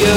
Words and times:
Heyo, 0.00 0.16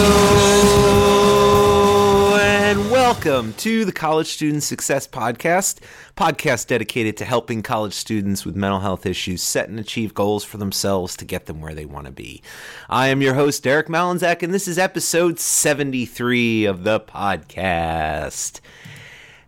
and 2.39 2.89
welcome 2.89 3.51
to 3.55 3.83
the 3.83 3.91
College 3.91 4.27
Student 4.27 4.63
Success 4.63 5.05
Podcast, 5.05 5.79
podcast 6.15 6.67
dedicated 6.67 7.17
to 7.17 7.25
helping 7.25 7.61
college 7.61 7.91
students 7.91 8.45
with 8.45 8.55
mental 8.55 8.79
health 8.79 9.05
issues 9.05 9.43
set 9.43 9.67
and 9.67 9.77
achieve 9.81 10.13
goals 10.13 10.45
for 10.45 10.55
themselves 10.55 11.17
to 11.17 11.25
get 11.25 11.47
them 11.47 11.59
where 11.59 11.75
they 11.75 11.83
want 11.85 12.05
to 12.05 12.13
be. 12.13 12.41
I 12.89 13.09
am 13.09 13.21
your 13.21 13.33
host, 13.33 13.61
Derek 13.61 13.87
Malinzak, 13.87 14.41
and 14.41 14.53
this 14.53 14.69
is 14.69 14.79
episode 14.79 15.37
73 15.37 16.63
of 16.63 16.85
the 16.85 17.01
podcast. 17.01 18.61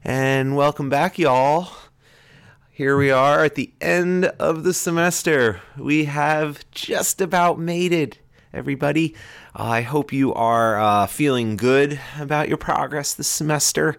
And 0.03 0.58
welcome 0.58 0.89
back, 0.89 1.17
y'all. 1.17 1.70
Here 2.70 2.97
we 2.97 3.09
are 3.09 3.45
at 3.45 3.55
the 3.55 3.72
end 3.80 4.25
of 4.38 4.66
the 4.66 4.73
semester. 4.73 5.61
We 5.77 6.03
have 6.05 6.70
just 6.72 7.22
about 7.22 7.58
made 7.58 7.94
it, 7.94 8.17
everybody. 8.53 9.16
I 9.58 9.84
hope 9.84 10.11
you 10.11 10.34
are 10.34 10.78
uh, 10.78 11.08
feeling 11.08 11.56
good 11.56 11.98
about 12.20 12.50
your 12.50 12.58
progress 12.58 13.14
this 13.14 13.30
semester. 13.30 13.95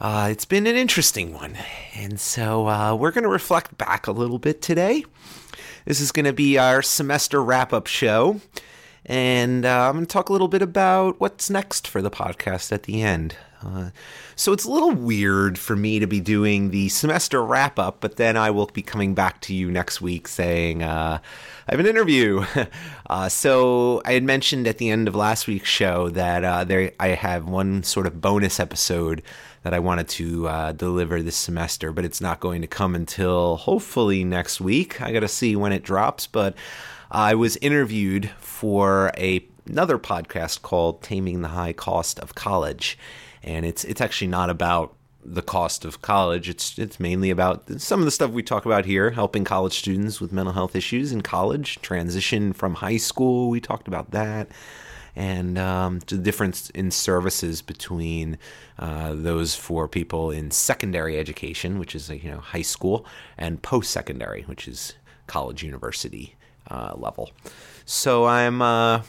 Uh, 0.00 0.26
it's 0.32 0.44
been 0.44 0.66
an 0.66 0.74
interesting 0.74 1.32
one. 1.32 1.56
And 1.94 2.18
so 2.18 2.66
uh, 2.66 2.96
we're 2.96 3.12
going 3.12 3.22
to 3.22 3.30
reflect 3.30 3.78
back 3.78 4.08
a 4.08 4.12
little 4.12 4.40
bit 4.40 4.60
today. 4.60 5.04
This 5.84 6.00
is 6.00 6.10
going 6.10 6.24
to 6.24 6.32
be 6.32 6.58
our 6.58 6.82
semester 6.82 7.40
wrap 7.40 7.72
up 7.72 7.86
show. 7.86 8.40
And 9.06 9.66
uh, 9.66 9.88
I'm 9.88 9.94
going 9.94 10.06
to 10.06 10.12
talk 10.12 10.28
a 10.28 10.32
little 10.32 10.48
bit 10.48 10.62
about 10.62 11.20
what's 11.20 11.50
next 11.50 11.86
for 11.86 12.00
the 12.00 12.10
podcast 12.10 12.72
at 12.72 12.84
the 12.84 13.02
end. 13.02 13.36
Uh, 13.64 13.90
so 14.36 14.52
it's 14.52 14.64
a 14.64 14.70
little 14.70 14.92
weird 14.92 15.58
for 15.58 15.76
me 15.76 15.98
to 15.98 16.06
be 16.06 16.20
doing 16.20 16.70
the 16.70 16.88
semester 16.88 17.42
wrap 17.42 17.78
up, 17.78 17.98
but 18.00 18.16
then 18.16 18.36
I 18.36 18.50
will 18.50 18.66
be 18.66 18.82
coming 18.82 19.14
back 19.14 19.40
to 19.42 19.54
you 19.54 19.70
next 19.70 20.00
week 20.00 20.28
saying, 20.28 20.82
uh, 20.82 21.18
I 21.68 21.72
have 21.72 21.80
an 21.80 21.86
interview. 21.86 22.44
uh, 23.08 23.28
so 23.28 24.02
I 24.04 24.12
had 24.12 24.22
mentioned 24.22 24.66
at 24.66 24.78
the 24.78 24.90
end 24.90 25.08
of 25.08 25.14
last 25.14 25.46
week's 25.46 25.68
show 25.68 26.10
that 26.10 26.44
uh, 26.44 26.64
there 26.64 26.92
I 27.00 27.08
have 27.08 27.48
one 27.48 27.82
sort 27.82 28.06
of 28.06 28.20
bonus 28.20 28.60
episode 28.60 29.22
that 29.64 29.74
I 29.74 29.80
wanted 29.80 30.08
to 30.10 30.46
uh, 30.46 30.72
deliver 30.72 31.22
this 31.22 31.36
semester, 31.36 31.90
but 31.90 32.04
it's 32.04 32.20
not 32.20 32.38
going 32.38 32.60
to 32.60 32.68
come 32.68 32.94
until 32.94 33.56
hopefully 33.56 34.22
next 34.22 34.60
week. 34.60 35.00
I 35.00 35.10
got 35.10 35.20
to 35.20 35.28
see 35.28 35.56
when 35.56 35.72
it 35.72 35.82
drops, 35.82 36.26
but 36.26 36.54
I 37.10 37.34
was 37.34 37.56
interviewed 37.56 38.30
for 38.38 39.10
a 39.16 39.44
another 39.66 39.98
podcast 39.98 40.60
called 40.60 41.02
Taming 41.02 41.40
the 41.40 41.48
High 41.48 41.72
Cost 41.72 42.18
of 42.18 42.34
College, 42.34 42.98
and 43.42 43.64
it's 43.64 43.84
it's 43.84 44.00
actually 44.00 44.28
not 44.28 44.50
about 44.50 44.94
the 45.24 45.42
cost 45.42 45.86
of 45.86 46.02
college. 46.02 46.48
It's 46.48 46.78
it's 46.78 47.00
mainly 47.00 47.30
about 47.30 47.80
some 47.80 48.00
of 48.00 48.04
the 48.04 48.10
stuff 48.10 48.30
we 48.30 48.42
talk 48.42 48.66
about 48.66 48.84
here, 48.84 49.10
helping 49.12 49.44
college 49.44 49.78
students 49.78 50.20
with 50.20 50.32
mental 50.32 50.52
health 50.52 50.76
issues 50.76 51.12
in 51.12 51.22
college, 51.22 51.80
transition 51.80 52.52
from 52.52 52.74
high 52.74 52.98
school. 52.98 53.48
We 53.48 53.60
talked 53.60 53.88
about 53.88 54.10
that, 54.10 54.48
and 55.16 55.58
um, 55.58 56.00
the 56.06 56.18
difference 56.18 56.70
in 56.70 56.90
services 56.90 57.62
between 57.62 58.38
uh, 58.78 59.14
those 59.14 59.54
for 59.54 59.88
people 59.88 60.30
in 60.30 60.50
secondary 60.50 61.18
education, 61.18 61.78
which 61.78 61.94
is 61.94 62.08
you 62.10 62.30
know 62.30 62.40
high 62.40 62.62
school, 62.62 63.06
and 63.38 63.62
post 63.62 63.90
secondary, 63.90 64.42
which 64.42 64.66
is 64.66 64.94
college 65.26 65.62
university 65.62 66.34
uh, 66.70 66.94
level. 66.96 67.30
So 67.84 68.24
I'm. 68.26 68.62
Uh, 68.62 69.02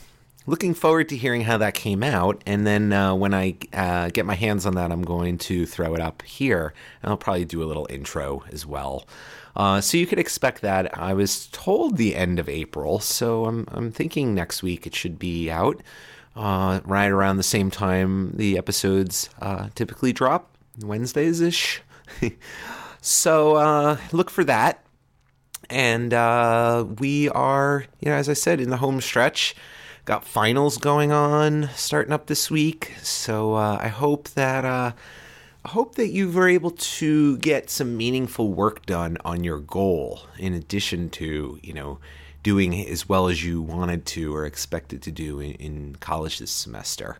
looking 0.48 0.74
forward 0.74 1.10
to 1.10 1.18
hearing 1.18 1.42
how 1.42 1.58
that 1.58 1.74
came 1.74 2.04
out. 2.04 2.42
And 2.46 2.66
then 2.66 2.94
uh, 2.94 3.16
when 3.16 3.34
I 3.34 3.56
uh, 3.74 4.10
get 4.10 4.26
my 4.26 4.36
hands 4.36 4.66
on 4.66 4.76
that, 4.76 4.92
I'm 4.92 5.02
going 5.02 5.38
to 5.40 5.66
throw 5.66 5.96
it 5.96 6.02
up 6.02 6.22
here. 6.22 6.74
And 7.02 7.10
I'll 7.10 7.18
probably 7.18 7.46
do 7.46 7.64
a 7.64 7.66
little 7.66 7.88
intro 7.90 8.44
as 8.52 8.66
well. 8.66 9.08
Uh, 9.56 9.80
so 9.80 9.98
you 9.98 10.06
could 10.06 10.20
expect 10.20 10.62
that. 10.62 10.98
I 10.98 11.14
was 11.14 11.48
told 11.48 11.98
the 11.98 12.16
end 12.16 12.40
of 12.40 12.50
April, 12.50 13.00
so 13.00 13.46
I'm, 13.46 13.66
I'm 13.70 13.92
thinking 13.92 14.34
next 14.34 14.62
week 14.62 14.86
it 14.86 14.96
should 14.96 15.18
be 15.18 15.50
out 15.50 15.82
uh, 16.36 16.82
right 16.84 17.10
around 17.10 17.38
the 17.38 17.44
same 17.44 17.72
time 17.72 18.32
the 18.36 18.58
episodes 18.58 19.30
uh, 19.42 19.70
typically 19.76 20.12
drop, 20.12 20.56
Wednesdays 20.82 21.40
ish. 21.40 21.82
so 23.02 23.56
uh, 23.56 23.98
look 24.12 24.30
for 24.30 24.44
that. 24.44 24.82
And 25.70 26.12
we 27.00 27.30
are, 27.30 27.86
you 28.00 28.10
know, 28.10 28.16
as 28.16 28.30
I 28.30 28.34
said, 28.34 28.60
in 28.62 28.70
the 28.70 28.78
home 28.78 29.02
stretch 29.02 29.56
got 30.06 30.24
finals 30.24 30.78
going 30.78 31.12
on 31.12 31.70
starting 31.76 32.14
up 32.14 32.28
this 32.28 32.50
week. 32.50 32.94
So 33.02 33.56
uh, 33.56 33.80
I 33.82 33.88
hope 33.88 34.30
that 34.30 34.64
uh, 34.64 34.92
hope 35.68 35.96
that 35.96 36.10
you 36.10 36.30
were 36.30 36.48
able 36.48 36.72
to 36.72 37.38
get 37.38 37.70
some 37.70 37.98
meaningful 37.98 38.54
work 38.54 38.86
done 38.86 39.18
on 39.26 39.44
your 39.44 39.60
goal, 39.60 40.22
in 40.38 40.54
addition 40.54 41.10
to 41.12 41.60
you 41.62 41.74
know 41.74 42.00
doing 42.44 42.88
as 42.88 43.10
well 43.10 43.28
as 43.28 43.44
you 43.44 43.62
wanted 43.62 44.06
to 44.06 44.36
or 44.36 44.46
expected 44.46 45.02
to 45.02 45.12
do 45.12 45.40
in, 45.40 45.54
in 45.54 45.96
college 46.00 46.40
this 46.40 46.52
semester. 46.52 47.18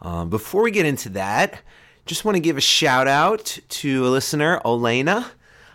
Um, 0.00 0.30
before 0.30 0.62
we 0.62 0.70
get 0.70 0.86
into 0.86 1.08
that, 1.10 1.60
just 2.06 2.24
want 2.24 2.36
to 2.36 2.40
give 2.40 2.56
a 2.56 2.62
shout 2.62 3.06
out 3.06 3.58
to 3.68 4.06
a 4.06 4.08
listener, 4.08 4.60
Olena. 4.64 5.26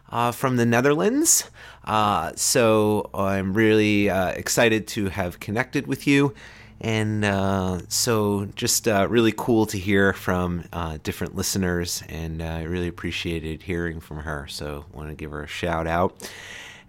Uh, 0.10 0.30
from 0.30 0.58
the 0.58 0.66
Netherlands. 0.66 1.50
Uh, 1.86 2.34
so 2.36 3.10
I'm 3.14 3.54
really 3.54 4.10
uh, 4.10 4.32
excited 4.32 4.86
to 4.88 5.08
have 5.08 5.40
connected 5.40 5.88
with 5.88 6.06
you. 6.06 6.34
And 6.84 7.24
uh, 7.24 7.82
so 7.90 8.46
just 8.56 8.88
uh, 8.88 9.06
really 9.08 9.34
cool 9.38 9.68
to 9.68 9.78
hear 9.78 10.14
from 10.14 10.66
uh, 10.74 10.98
different 11.04 11.36
listeners. 11.36 12.02
And 12.10 12.42
I 12.42 12.64
really 12.64 12.88
appreciated 12.88 13.62
hearing 13.62 14.00
from 14.00 14.18
her. 14.18 14.48
So 14.48 14.86
want 14.92 15.10
to 15.10 15.16
give 15.16 15.30
her 15.30 15.44
a 15.44 15.48
shout 15.48 15.86
out. 15.86 16.28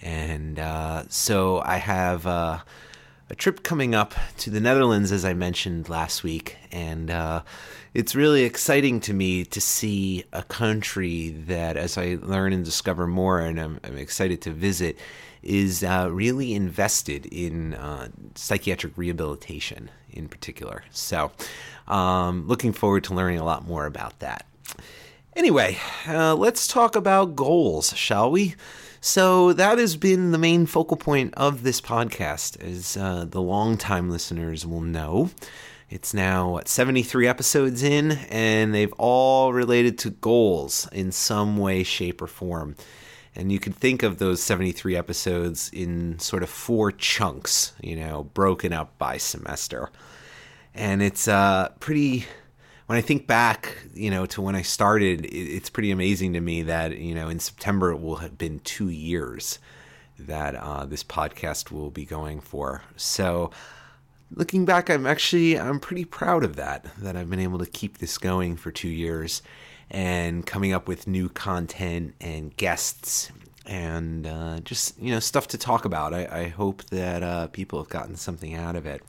And 0.00 0.58
so 1.10 1.60
I 1.60 1.76
have 1.76 2.24
a 2.26 2.64
trip 3.36 3.62
coming 3.62 3.94
up 3.94 4.14
to 4.38 4.50
the 4.50 4.60
Netherlands, 4.60 5.12
as 5.12 5.24
I 5.24 5.34
mentioned 5.34 5.88
last 5.88 6.24
week. 6.24 6.56
And 6.72 7.12
it's 7.94 8.14
really 8.14 8.44
exciting 8.44 9.00
to 9.00 9.12
me 9.12 9.44
to 9.44 9.60
see 9.60 10.24
a 10.32 10.42
country 10.42 11.30
that, 11.46 11.76
as 11.76 11.98
I 11.98 12.16
learn 12.22 12.54
and 12.54 12.64
discover 12.64 13.06
more, 13.06 13.40
and 13.40 13.60
I'm, 13.60 13.78
I'm 13.84 13.98
excited 13.98 14.40
to 14.42 14.50
visit, 14.50 14.96
is 15.42 15.82
uh, 15.82 16.08
really 16.10 16.54
invested 16.54 17.26
in 17.26 17.74
uh, 17.74 18.08
psychiatric 18.34 18.96
rehabilitation 18.96 19.90
in 20.10 20.28
particular. 20.28 20.84
So, 20.90 21.32
um, 21.88 22.46
looking 22.46 22.72
forward 22.72 23.04
to 23.04 23.14
learning 23.14 23.38
a 23.38 23.44
lot 23.44 23.66
more 23.66 23.86
about 23.86 24.18
that. 24.20 24.46
Anyway, 25.34 25.78
uh, 26.06 26.34
let's 26.34 26.68
talk 26.68 26.94
about 26.94 27.34
goals, 27.34 27.96
shall 27.96 28.30
we? 28.30 28.54
So 29.00 29.52
that 29.54 29.78
has 29.78 29.96
been 29.96 30.30
the 30.30 30.38
main 30.38 30.66
focal 30.66 30.96
point 30.96 31.34
of 31.36 31.64
this 31.64 31.80
podcast, 31.80 32.60
as 32.62 32.96
uh, 32.96 33.24
the 33.28 33.42
longtime 33.42 34.10
listeners 34.10 34.64
will 34.64 34.80
know. 34.80 35.30
It's 35.90 36.14
now 36.14 36.52
what, 36.52 36.68
73 36.68 37.26
episodes 37.26 37.82
in, 37.82 38.12
and 38.30 38.72
they've 38.72 38.92
all 38.98 39.52
related 39.52 39.98
to 39.98 40.10
goals 40.10 40.88
in 40.92 41.10
some 41.12 41.56
way, 41.56 41.82
shape, 41.82 42.22
or 42.22 42.26
form. 42.26 42.76
And 43.34 43.50
you 43.50 43.58
can 43.58 43.72
think 43.72 44.02
of 44.02 44.18
those 44.18 44.42
73 44.42 44.96
episodes 44.96 45.70
in 45.72 46.18
sort 46.18 46.42
of 46.42 46.50
four 46.50 46.92
chunks, 46.92 47.72
you 47.80 47.96
know, 47.96 48.24
broken 48.34 48.72
up 48.72 48.96
by 48.98 49.16
semester. 49.16 49.90
And 50.74 51.02
it's 51.02 51.28
uh, 51.28 51.70
pretty, 51.80 52.26
when 52.86 52.98
I 52.98 53.00
think 53.00 53.26
back, 53.26 53.78
you 53.94 54.10
know, 54.10 54.26
to 54.26 54.42
when 54.42 54.54
I 54.54 54.62
started, 54.62 55.24
it's 55.24 55.70
pretty 55.70 55.90
amazing 55.90 56.34
to 56.34 56.40
me 56.40 56.62
that, 56.62 56.98
you 56.98 57.14
know, 57.14 57.28
in 57.28 57.38
September 57.38 57.90
it 57.90 58.00
will 58.00 58.16
have 58.16 58.36
been 58.36 58.60
two 58.60 58.90
years 58.90 59.58
that 60.18 60.54
uh, 60.54 60.84
this 60.84 61.02
podcast 61.02 61.70
will 61.70 61.90
be 61.90 62.04
going 62.04 62.40
for. 62.40 62.82
So, 62.96 63.50
looking 64.34 64.64
back, 64.64 64.90
I'm 64.90 65.06
actually 65.06 65.58
I'm 65.58 65.80
pretty 65.80 66.04
proud 66.04 66.44
of 66.44 66.56
that 66.56 66.86
that 66.98 67.16
I've 67.16 67.30
been 67.30 67.40
able 67.40 67.58
to 67.58 67.66
keep 67.66 67.98
this 67.98 68.18
going 68.18 68.56
for 68.56 68.70
two 68.70 68.88
years 68.88 69.42
and 69.92 70.44
coming 70.46 70.72
up 70.72 70.88
with 70.88 71.06
new 71.06 71.28
content 71.28 72.14
and 72.20 72.56
guests 72.56 73.30
and 73.66 74.26
uh, 74.26 74.58
just 74.60 74.98
you 74.98 75.12
know 75.12 75.20
stuff 75.20 75.46
to 75.48 75.58
talk 75.58 75.84
about. 75.84 76.12
I, 76.12 76.26
I 76.26 76.48
hope 76.48 76.82
that 76.86 77.22
uh, 77.22 77.46
people 77.48 77.78
have 77.78 77.90
gotten 77.90 78.16
something 78.16 78.54
out 78.54 78.74
of 78.74 78.86
it. 78.86 79.02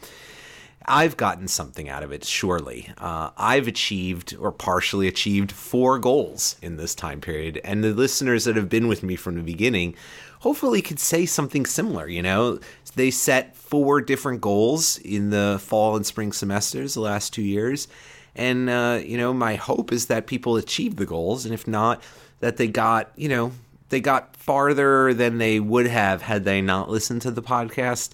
I've 0.86 1.16
gotten 1.16 1.48
something 1.48 1.88
out 1.88 2.04
of 2.04 2.12
it, 2.12 2.26
surely. 2.26 2.92
Uh, 2.98 3.30
I've 3.38 3.70
achieved 3.70 4.36
or 4.38 4.52
partially 4.52 5.08
achieved 5.08 5.54
four 5.54 5.98
goals 5.98 6.58
in 6.62 6.76
this 6.76 6.94
time 6.94 7.22
period. 7.22 7.62
And 7.64 7.82
the 7.82 7.94
listeners 7.94 8.44
that 8.44 8.58
have 8.58 8.68
been 8.68 8.90
with 8.90 9.02
me 9.02 9.16
from 9.16 9.36
the 9.36 9.44
beginning 9.44 9.96
hopefully 10.42 10.82
could 10.82 11.00
say 11.00 11.26
something 11.26 11.66
similar. 11.66 12.10
You 12.10 12.22
know, 12.22 12.60
they 12.96 13.12
set 13.12 13.56
four 13.56 14.02
different 14.02 14.42
goals 14.42 14.98
in 14.98 15.30
the 15.30 15.58
fall 15.62 15.96
and 15.96 16.06
spring 16.06 16.34
semesters 16.34 16.96
the 16.96 17.00
last 17.00 17.34
two 17.34 17.44
years. 17.44 17.88
And, 18.36 18.70
uh, 18.70 19.00
you 19.04 19.18
know, 19.18 19.34
my 19.34 19.56
hope 19.56 19.92
is 19.92 20.08
that 20.08 20.28
people 20.28 20.56
achieve 20.56 20.96
the 20.96 21.06
goals. 21.06 21.46
And 21.46 21.54
if 21.54 21.68
not, 21.68 22.02
that 22.40 22.58
they 22.58 22.68
got, 22.68 23.12
you 23.16 23.30
know, 23.30 23.52
they 23.90 24.02
got 24.02 24.36
farther 24.36 25.14
than 25.14 25.38
they 25.38 25.60
would 25.60 25.88
have 25.88 26.24
had 26.24 26.46
they 26.46 26.62
not 26.62 26.90
listened 26.90 27.22
to 27.24 27.32
the 27.32 27.44
podcast 27.44 28.14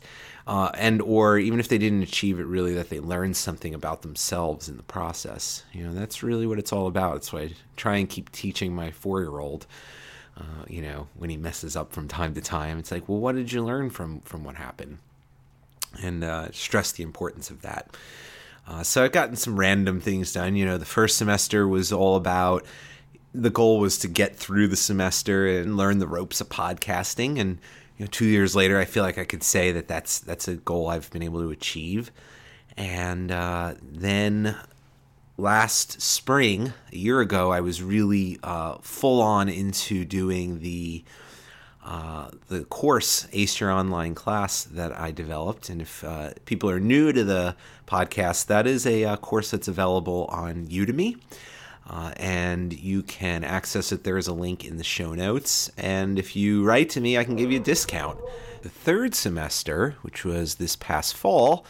uh, 0.49 0.71
and 0.73 0.99
or 1.03 1.37
even 1.37 1.59
if 1.59 1.67
they 1.67 1.77
didn't 1.77 2.01
achieve 2.01 2.39
it 2.39 2.45
really 2.45 2.73
that 2.73 2.89
they 2.89 2.99
learned 2.99 3.37
something 3.37 3.75
about 3.75 4.01
themselves 4.01 4.67
in 4.67 4.77
the 4.77 4.83
process. 4.83 5.63
You 5.71 5.85
know 5.85 5.93
that's 5.93 6.23
really 6.23 6.47
what 6.47 6.57
it's 6.57 6.73
all 6.73 6.87
about. 6.87 7.13
That's 7.13 7.31
why 7.31 7.41
i 7.41 7.51
try 7.77 7.97
and 7.97 8.09
keep 8.09 8.31
teaching 8.31 8.73
my 8.73 8.89
four 8.89 9.21
year 9.21 9.39
old 9.39 9.67
uh, 10.35 10.65
you 10.67 10.81
know 10.81 11.07
when 11.15 11.29
he 11.29 11.37
messes 11.37 11.75
up 11.75 11.93
from 11.93 12.07
time 12.07 12.33
to 12.33 12.41
time. 12.41 12.79
It's 12.79 12.91
like 12.91 13.07
well 13.07 13.19
what 13.19 13.35
did 13.35 13.51
you 13.51 13.63
learn 13.63 13.91
from 13.91 14.21
from 14.21 14.43
what 14.43 14.55
happened? 14.55 14.97
And 16.01 16.23
uh, 16.23 16.51
stress 16.51 16.91
the 16.91 17.03
importance 17.03 17.51
of 17.51 17.61
that 17.61 17.95
uh, 18.69 18.83
so 18.83 19.03
i've 19.03 19.11
gotten 19.11 19.35
some 19.35 19.59
random 19.59 19.99
things 19.99 20.31
done 20.31 20.55
you 20.55 20.65
know 20.65 20.77
the 20.77 20.85
first 20.85 21.17
semester 21.17 21.67
was 21.67 21.91
all 21.91 22.15
about 22.15 22.65
the 23.33 23.49
goal 23.49 23.79
was 23.79 23.97
to 23.97 24.07
get 24.07 24.35
through 24.35 24.67
the 24.67 24.75
semester 24.75 25.47
and 25.47 25.75
learn 25.75 25.99
the 25.99 26.07
ropes 26.07 26.39
of 26.39 26.47
podcasting 26.49 27.37
and 27.39 27.59
you 27.99 28.05
know, 28.05 28.09
two 28.09 28.25
years 28.25 28.55
later, 28.55 28.79
I 28.79 28.85
feel 28.85 29.03
like 29.03 29.17
I 29.17 29.25
could 29.25 29.43
say 29.43 29.73
that 29.73 29.89
that's 29.89 30.19
that's 30.19 30.47
a 30.47 30.55
goal 30.55 30.87
I've 30.87 31.11
been 31.11 31.21
able 31.21 31.41
to 31.41 31.49
achieve. 31.51 32.11
And 32.77 33.29
uh, 33.29 33.73
then 33.81 34.55
last 35.35 36.01
spring, 36.01 36.71
a 36.93 36.95
year 36.95 37.19
ago, 37.19 37.51
I 37.51 37.59
was 37.59 37.83
really 37.83 38.39
uh, 38.41 38.77
full 38.81 39.21
on 39.21 39.49
into 39.49 40.05
doing 40.05 40.61
the 40.61 41.03
uh, 41.89 42.29
the 42.49 42.65
course 42.65 43.27
Ace 43.33 43.59
Your 43.59 43.71
Online 43.71 44.13
class 44.13 44.63
that 44.63 44.95
I 44.95 45.09
developed. 45.09 45.69
And 45.69 45.81
if 45.81 46.03
uh, 46.03 46.33
people 46.45 46.69
are 46.69 46.79
new 46.79 47.11
to 47.11 47.23
the 47.23 47.55
podcast, 47.87 48.45
that 48.45 48.67
is 48.67 48.85
a 48.85 49.05
uh, 49.05 49.17
course 49.17 49.49
that's 49.49 49.67
available 49.67 50.25
on 50.29 50.67
Udemy. 50.67 51.17
Uh, 51.89 52.11
and 52.17 52.73
you 52.79 53.01
can 53.01 53.43
access 53.43 53.91
it. 53.91 54.03
There 54.03 54.19
is 54.19 54.27
a 54.27 54.33
link 54.33 54.63
in 54.63 54.77
the 54.77 54.83
show 54.83 55.15
notes. 55.15 55.71
And 55.77 56.19
if 56.19 56.35
you 56.35 56.63
write 56.63 56.91
to 56.91 57.01
me, 57.01 57.17
I 57.17 57.23
can 57.23 57.35
give 57.35 57.51
you 57.51 57.59
a 57.59 57.63
discount. 57.63 58.19
The 58.61 58.69
third 58.69 59.15
semester, 59.15 59.95
which 60.03 60.23
was 60.23 60.55
this 60.55 60.75
past 60.75 61.15
fall, 61.15 61.65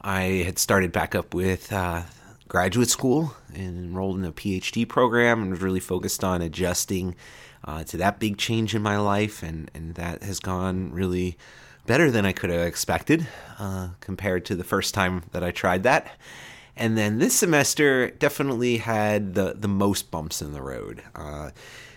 I 0.00 0.44
had 0.46 0.60
started 0.60 0.92
back 0.92 1.16
up 1.16 1.34
with 1.34 1.72
uh, 1.72 2.02
graduate 2.46 2.90
school 2.90 3.34
and 3.52 3.76
enrolled 3.76 4.18
in 4.18 4.24
a 4.24 4.30
PhD 4.30 4.88
program 4.88 5.42
and 5.42 5.50
was 5.50 5.60
really 5.60 5.80
focused 5.80 6.22
on 6.22 6.40
adjusting 6.40 7.16
uh, 7.66 7.84
to 7.84 7.96
that 7.96 8.18
big 8.18 8.38
change 8.38 8.74
in 8.74 8.82
my 8.82 8.96
life. 8.98 9.42
And, 9.42 9.70
and 9.74 9.94
that 9.94 10.22
has 10.22 10.40
gone 10.40 10.92
really 10.92 11.36
better 11.86 12.10
than 12.10 12.26
I 12.26 12.32
could 12.32 12.50
have 12.50 12.66
expected 12.66 13.26
uh, 13.58 13.90
compared 14.00 14.44
to 14.46 14.54
the 14.54 14.64
first 14.64 14.94
time 14.94 15.22
that 15.32 15.42
I 15.42 15.50
tried 15.50 15.84
that. 15.84 16.08
And 16.76 16.96
then 16.96 17.18
this 17.18 17.34
semester 17.34 18.10
definitely 18.10 18.78
had 18.78 19.34
the 19.34 19.54
the 19.54 19.68
most 19.68 20.10
bumps 20.10 20.42
in 20.42 20.52
the 20.52 20.60
road. 20.60 21.02
Uh, 21.14 21.50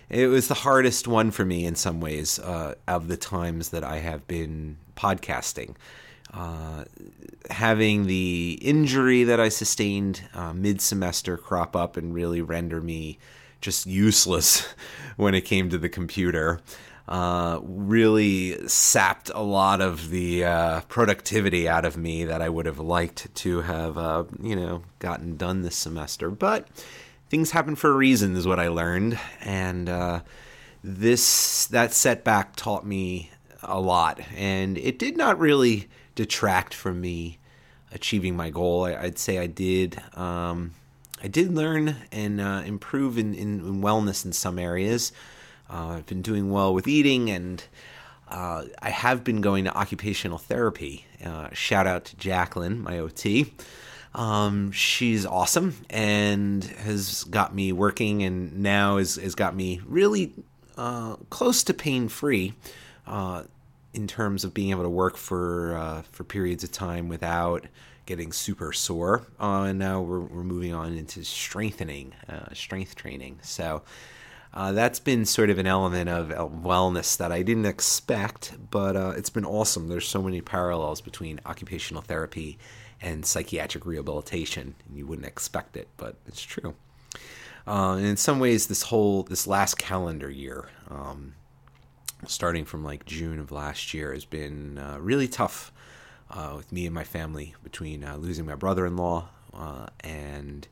it 0.09 0.27
was 0.27 0.47
the 0.47 0.53
hardest 0.53 1.07
one 1.07 1.31
for 1.31 1.43
me 1.45 1.65
in 1.65 1.75
some 1.75 1.99
ways 1.99 2.39
uh, 2.39 2.75
of 2.87 3.09
the 3.09 3.17
times 3.17 3.69
that 3.69 3.83
I 3.83 3.97
have 3.97 4.27
been 4.27 4.77
podcasting. 4.95 5.75
Uh, 6.33 6.85
having 7.49 8.05
the 8.05 8.59
injury 8.61 9.23
that 9.23 9.39
I 9.39 9.49
sustained 9.49 10.21
uh, 10.33 10.53
mid 10.53 10.79
semester 10.79 11.37
crop 11.37 11.75
up 11.75 11.97
and 11.97 12.13
really 12.13 12.41
render 12.41 12.79
me 12.79 13.17
just 13.61 13.85
useless 13.85 14.67
when 15.17 15.33
it 15.33 15.41
came 15.41 15.69
to 15.69 15.77
the 15.77 15.89
computer 15.89 16.59
uh, 17.09 17.59
really 17.63 18.67
sapped 18.67 19.31
a 19.33 19.41
lot 19.41 19.81
of 19.81 20.11
the 20.11 20.45
uh, 20.45 20.81
productivity 20.81 21.67
out 21.67 21.83
of 21.83 21.97
me 21.97 22.23
that 22.25 22.39
I 22.39 22.49
would 22.49 22.67
have 22.67 22.77
liked 22.77 23.33
to 23.33 23.61
have, 23.61 23.97
uh, 23.97 24.25
you 24.39 24.55
know, 24.55 24.83
gotten 24.99 25.35
done 25.35 25.63
this 25.63 25.75
semester. 25.75 26.29
But 26.29 26.67
things 27.27 27.49
happen 27.49 27.75
for 27.75 27.89
a 27.89 27.95
reason, 27.95 28.35
is 28.35 28.45
what 28.45 28.59
I 28.59 28.67
learned, 28.67 29.17
and 29.41 29.89
uh, 29.89 30.21
this 30.83 31.65
that 31.67 31.93
setback 31.93 32.55
taught 32.55 32.85
me 32.85 33.31
a 33.63 33.79
lot, 33.79 34.21
and 34.37 34.77
it 34.77 34.99
did 34.99 35.17
not 35.17 35.39
really 35.39 35.89
detract 36.13 36.75
from 36.75 37.01
me 37.01 37.39
achieving 37.91 38.35
my 38.35 38.51
goal. 38.51 38.85
I, 38.85 39.01
would 39.01 39.17
say 39.17 39.39
I 39.39 39.47
did. 39.47 39.99
Um, 40.13 40.75
I 41.21 41.27
did 41.27 41.53
learn 41.53 41.95
and 42.11 42.39
uh, 42.39 42.63
improve 42.65 43.17
in, 43.17 43.33
in, 43.33 43.59
in 43.59 43.81
wellness 43.81 44.25
in 44.25 44.31
some 44.31 44.57
areas. 44.57 45.11
Uh, 45.69 45.97
I've 45.97 46.05
been 46.05 46.21
doing 46.21 46.49
well 46.49 46.73
with 46.73 46.87
eating, 46.87 47.29
and 47.29 47.63
uh, 48.29 48.63
I 48.81 48.89
have 48.89 49.23
been 49.23 49.41
going 49.41 49.65
to 49.65 49.77
occupational 49.77 50.37
therapy. 50.37 51.05
Uh, 51.23 51.49
shout 51.51 51.87
out 51.87 52.05
to 52.05 52.15
Jacqueline, 52.15 52.81
my 52.81 52.99
OT. 52.99 53.53
Um, 54.15 54.71
she's 54.71 55.25
awesome 55.25 55.75
and 55.89 56.63
has 56.63 57.25
got 57.25 57.53
me 57.53 57.71
working, 57.71 58.23
and 58.23 58.59
now 58.59 58.97
has, 58.97 59.15
has 59.15 59.35
got 59.35 59.55
me 59.55 59.81
really 59.85 60.33
uh, 60.77 61.17
close 61.29 61.63
to 61.65 61.73
pain 61.73 62.07
free 62.07 62.53
uh, 63.05 63.43
in 63.93 64.07
terms 64.07 64.43
of 64.43 64.53
being 64.53 64.71
able 64.71 64.83
to 64.83 64.89
work 64.89 65.17
for 65.17 66.03
for 66.11 66.23
periods 66.23 66.63
of 66.63 66.71
time 66.71 67.09
without 67.09 67.65
getting 68.09 68.31
super 68.31 68.73
sore. 68.73 69.27
and 69.39 69.77
now 69.77 70.01
we're, 70.01 70.19
we're 70.19 70.43
moving 70.43 70.73
on 70.73 70.97
into 70.97 71.23
strengthening, 71.23 72.13
strength 72.53 72.95
training. 72.95 73.37
So 73.43 73.83
uh, 74.53 74.71
that's 74.71 74.99
been 74.99 75.25
sort 75.25 75.51
of 75.51 75.59
an 75.59 75.67
element 75.67 76.09
of 76.09 76.51
wellness 76.51 77.17
that 77.17 77.31
I 77.31 77.43
didn't 77.43 77.67
expect, 77.67 78.57
but 78.71 78.95
uh, 78.95 79.13
it's 79.15 79.29
been 79.29 79.45
awesome. 79.45 79.89
There's 79.89 80.07
so 80.07 80.23
many 80.23 80.41
parallels 80.41 81.01
between 81.01 81.39
occupational 81.45 82.01
therapy 82.01 82.57
and 82.99 83.25
psychiatric 83.25 83.85
rehabilitation, 83.85 84.73
and 84.87 84.97
you 84.97 85.05
wouldn't 85.05 85.27
expect 85.27 85.77
it, 85.77 85.87
but 85.97 86.15
it's 86.25 86.41
true. 86.41 86.73
Uh, 87.67 87.93
and 87.97 88.05
in 88.07 88.17
some 88.17 88.39
ways, 88.39 88.65
this 88.65 88.83
whole 88.83 89.21
this 89.23 89.45
last 89.45 89.77
calendar 89.77 90.31
year, 90.31 90.69
um, 90.89 91.35
starting 92.25 92.65
from 92.65 92.83
like 92.83 93.05
June 93.05 93.39
of 93.39 93.51
last 93.51 93.93
year, 93.93 94.13
has 94.13 94.25
been 94.25 94.79
uh, 94.79 94.97
really 94.99 95.27
tough 95.27 95.71
uh, 96.31 96.53
with 96.55 96.71
me 96.71 96.85
and 96.85 96.93
my 96.93 97.03
family 97.03 97.55
between 97.63 98.03
uh, 98.03 98.15
losing 98.17 98.45
my 98.45 98.55
brother-in-law 98.55 99.29
and 100.01 100.67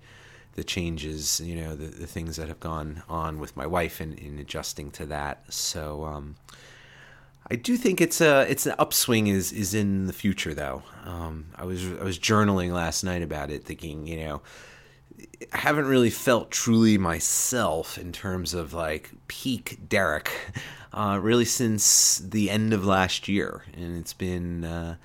the 0.58 0.64
changes, 0.64 1.40
you 1.40 1.56
know, 1.56 1.76
the, 1.76 1.86
the 1.86 2.08
things 2.08 2.36
that 2.36 2.48
have 2.48 2.60
gone 2.60 3.04
on 3.08 3.40
with 3.40 3.56
my 3.56 3.68
wife 3.68 4.02
in, 4.02 4.14
in 4.14 4.40
adjusting 4.40 4.90
to 4.90 5.06
that. 5.06 5.44
So 5.54 6.04
um, 6.06 6.36
I 7.50 7.56
do 7.56 7.78
think 7.78 8.02
it's 8.02 8.20
a 8.20 8.42
it's 8.50 8.66
an 8.66 8.74
upswing 8.80 9.28
is 9.28 9.54
is 9.54 9.76
in 9.76 10.08
the 10.08 10.14
future 10.14 10.56
though. 10.56 10.82
Um, 11.06 11.46
I 11.56 11.64
was 11.64 11.86
I 11.86 12.04
was 12.04 12.18
journaling 12.18 12.74
last 12.74 13.04
night 13.04 13.22
about 13.22 13.52
it, 13.52 13.66
thinking, 13.66 14.08
you 14.08 14.18
know, 14.18 14.42
I 15.54 15.58
haven't 15.60 15.86
really 15.86 16.10
felt 16.10 16.50
truly 16.50 16.98
myself 16.98 18.00
in 18.00 18.12
terms 18.12 18.56
of 18.56 18.74
like 18.74 19.12
peak 19.28 19.78
Derek, 19.88 20.32
uh, 20.92 21.20
really 21.22 21.46
since 21.46 22.18
the 22.18 22.50
end 22.50 22.74
of 22.74 22.84
last 22.84 23.28
year, 23.28 23.64
and 23.74 23.96
it's 23.96 24.14
been. 24.14 24.66
Uh, 24.66 24.96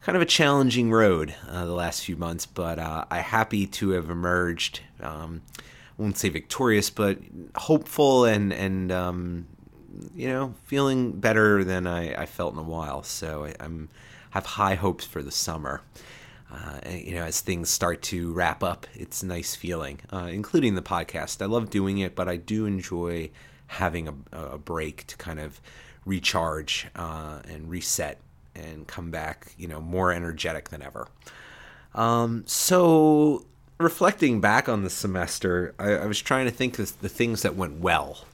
kind 0.00 0.16
of 0.16 0.22
a 0.22 0.26
challenging 0.26 0.90
road 0.90 1.34
uh, 1.48 1.64
the 1.64 1.72
last 1.72 2.04
few 2.04 2.16
months, 2.16 2.46
but 2.46 2.78
uh, 2.78 3.04
I'm 3.10 3.22
happy 3.22 3.66
to 3.66 3.90
have 3.90 4.10
emerged. 4.10 4.80
Um, 5.02 5.42
I 5.60 6.02
won't 6.02 6.16
say 6.16 6.28
victorious, 6.28 6.90
but 6.90 7.18
hopeful 7.56 8.24
and 8.24 8.52
and 8.52 8.92
um, 8.92 9.46
you 10.14 10.28
know 10.28 10.54
feeling 10.64 11.12
better 11.12 11.64
than 11.64 11.86
I, 11.86 12.22
I, 12.22 12.26
felt 12.26 12.52
in 12.52 12.58
a 12.58 12.62
while. 12.62 13.02
So 13.02 13.46
I, 13.46 13.64
am 13.64 13.88
have 14.30 14.46
high 14.46 14.74
hopes 14.74 15.04
for 15.04 15.22
the 15.22 15.32
summer. 15.32 15.82
Uh, 16.50 16.78
you 16.88 17.14
know, 17.14 17.24
as 17.24 17.42
things 17.42 17.68
start 17.68 18.00
to 18.00 18.32
wrap 18.32 18.62
up, 18.62 18.86
it's 18.94 19.22
a 19.22 19.26
nice 19.26 19.54
feeling, 19.54 20.00
uh, 20.10 20.28
including 20.30 20.76
the 20.76 20.82
podcast. 20.82 21.42
I 21.42 21.46
love 21.46 21.68
doing 21.68 21.98
it, 21.98 22.14
but 22.14 22.26
I 22.26 22.36
do 22.36 22.64
enjoy 22.64 23.28
having 23.66 24.08
a, 24.08 24.14
a 24.32 24.58
break 24.58 25.06
to 25.08 25.16
kind 25.18 25.40
of 25.40 25.60
recharge 26.06 26.86
uh, 26.96 27.40
and 27.46 27.68
reset 27.68 28.18
and 28.58 28.86
come 28.86 29.10
back, 29.10 29.52
you 29.56 29.68
know, 29.68 29.80
more 29.80 30.12
energetic 30.12 30.68
than 30.70 30.82
ever. 30.82 31.08
Um, 31.94 32.44
so, 32.46 33.46
reflecting 33.78 34.40
back 34.40 34.68
on 34.68 34.82
the 34.82 34.90
semester, 34.90 35.74
I, 35.78 35.92
I 35.92 36.06
was 36.06 36.20
trying 36.20 36.46
to 36.46 36.50
think 36.50 36.78
of 36.78 37.00
the 37.00 37.08
things 37.08 37.42
that 37.42 37.56
went 37.56 37.80
well. 37.80 38.24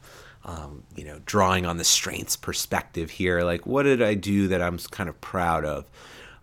Um, 0.46 0.82
you 0.94 1.04
know, 1.04 1.20
drawing 1.24 1.64
on 1.64 1.78
the 1.78 1.84
strengths 1.84 2.36
perspective 2.36 3.08
here, 3.08 3.42
like 3.42 3.66
what 3.66 3.84
did 3.84 4.02
I 4.02 4.12
do 4.12 4.48
that 4.48 4.60
I'm 4.60 4.76
kind 4.78 5.08
of 5.08 5.18
proud 5.22 5.64
of? 5.64 5.86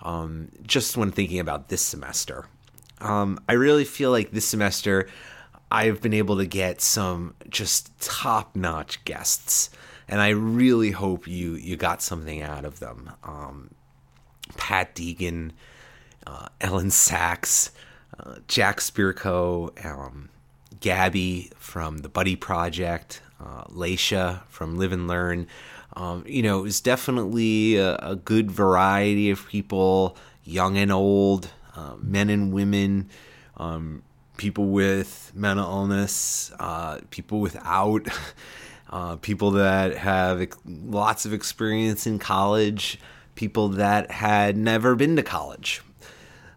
Um, 0.02 0.50
just 0.64 0.98
when 0.98 1.12
thinking 1.12 1.40
about 1.40 1.70
this 1.70 1.84
semester, 1.84 2.48
um, 3.00 3.40
I 3.48 3.54
really 3.54 3.86
feel 3.86 4.10
like 4.10 4.32
this 4.32 4.46
semester 4.46 5.08
I've 5.72 6.02
been 6.02 6.14
able 6.14 6.38
to 6.38 6.46
get 6.46 6.82
some 6.82 7.34
just 7.50 7.98
top 8.02 8.56
notch 8.56 9.04
guests 9.06 9.70
and 10.12 10.22
I 10.22 10.30
really 10.30 10.92
hope 10.92 11.28
you 11.28 11.56
you 11.56 11.76
got 11.76 12.02
something 12.02 12.42
out 12.42 12.66
of 12.66 12.80
them. 12.80 13.10
Um, 13.24 13.72
Pat 14.58 14.94
Deegan 14.94 15.52
uh, 16.28 16.48
Elyn 16.60 16.88
Saks, 16.88 17.72
uh, 18.20 18.36
Jack 18.48 18.80
Spirko, 18.80 19.86
um, 19.86 20.30
Gabby 20.80 21.52
from 21.56 22.00
the 22.00 22.10
Buddy 22.10 22.36
Project, 22.36 23.22
uh, 23.40 23.64
Laisha 23.66 24.42
from 24.48 24.78
Live 24.78 24.92
and 24.92 25.08
Learn. 25.08 25.48
Um, 25.94 26.24
you 26.26 26.42
know, 26.42 26.60
it 26.60 26.64
was 26.64 26.80
definitely 26.80 27.76
a, 27.76 27.96
a, 27.98 28.16
good 28.16 28.50
variety 28.50 29.30
of 29.30 29.46
people, 29.48 30.16
young 30.46 30.78
and 30.78 30.92
old, 30.92 31.50
uh, 31.76 31.96
men 32.00 32.30
and 32.30 32.54
women, 32.54 33.10
um, 33.58 34.02
people 34.38 34.68
with 34.68 35.34
mental 35.36 35.66
illness, 35.66 36.54
uh, 36.60 37.00
people 37.10 37.42
without, 37.42 38.08
uh, 38.92 39.16
people 39.18 39.52
that 39.52 39.96
have 39.98 40.46
lots 40.66 41.26
of 41.26 41.34
experience 41.34 42.06
in 42.06 42.20
college, 42.20 43.00
people 43.36 43.70
that 43.70 44.12
had 44.12 44.58
never 44.58 44.96
been 44.96 45.16
to 45.16 45.24
college. 45.24 45.82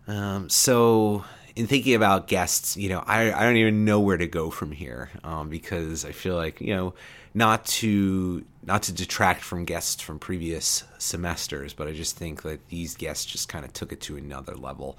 Um, 0.07 0.49
so, 0.49 1.25
in 1.57 1.67
thinking 1.67 1.95
about 1.95 2.27
guests, 2.27 2.77
you 2.77 2.89
know, 2.89 3.05
I, 3.07 3.33
I 3.33 3.43
don't 3.45 3.57
even 3.57 3.85
know 3.85 4.01
where 4.01 4.17
to 4.17 4.27
go 4.27 4.51
from 4.51 4.73
here 4.73 5.11
um, 5.23 5.49
because 5.49 6.05
I 6.05 6.13
feel 6.13 6.35
like, 6.35 6.61
you 6.61 6.75
know, 6.75 6.95
not 7.35 7.65
to 7.67 8.45
not 8.63 8.83
to 8.85 8.93
detract 8.93 9.43
from 9.43 9.65
guests 9.65 10.01
from 10.03 10.19
previous 10.19 10.85
semesters, 10.99 11.75
but 11.75 11.87
I 11.87 11.93
just 11.93 12.17
think 12.17 12.43
that 12.43 12.69
these 12.69 12.95
guests 12.95 13.25
just 13.27 13.49
kind 13.49 13.65
of 13.65 13.73
took 13.73 13.93
it 13.93 14.01
to 14.03 14.17
another 14.17 14.55
level. 14.55 14.99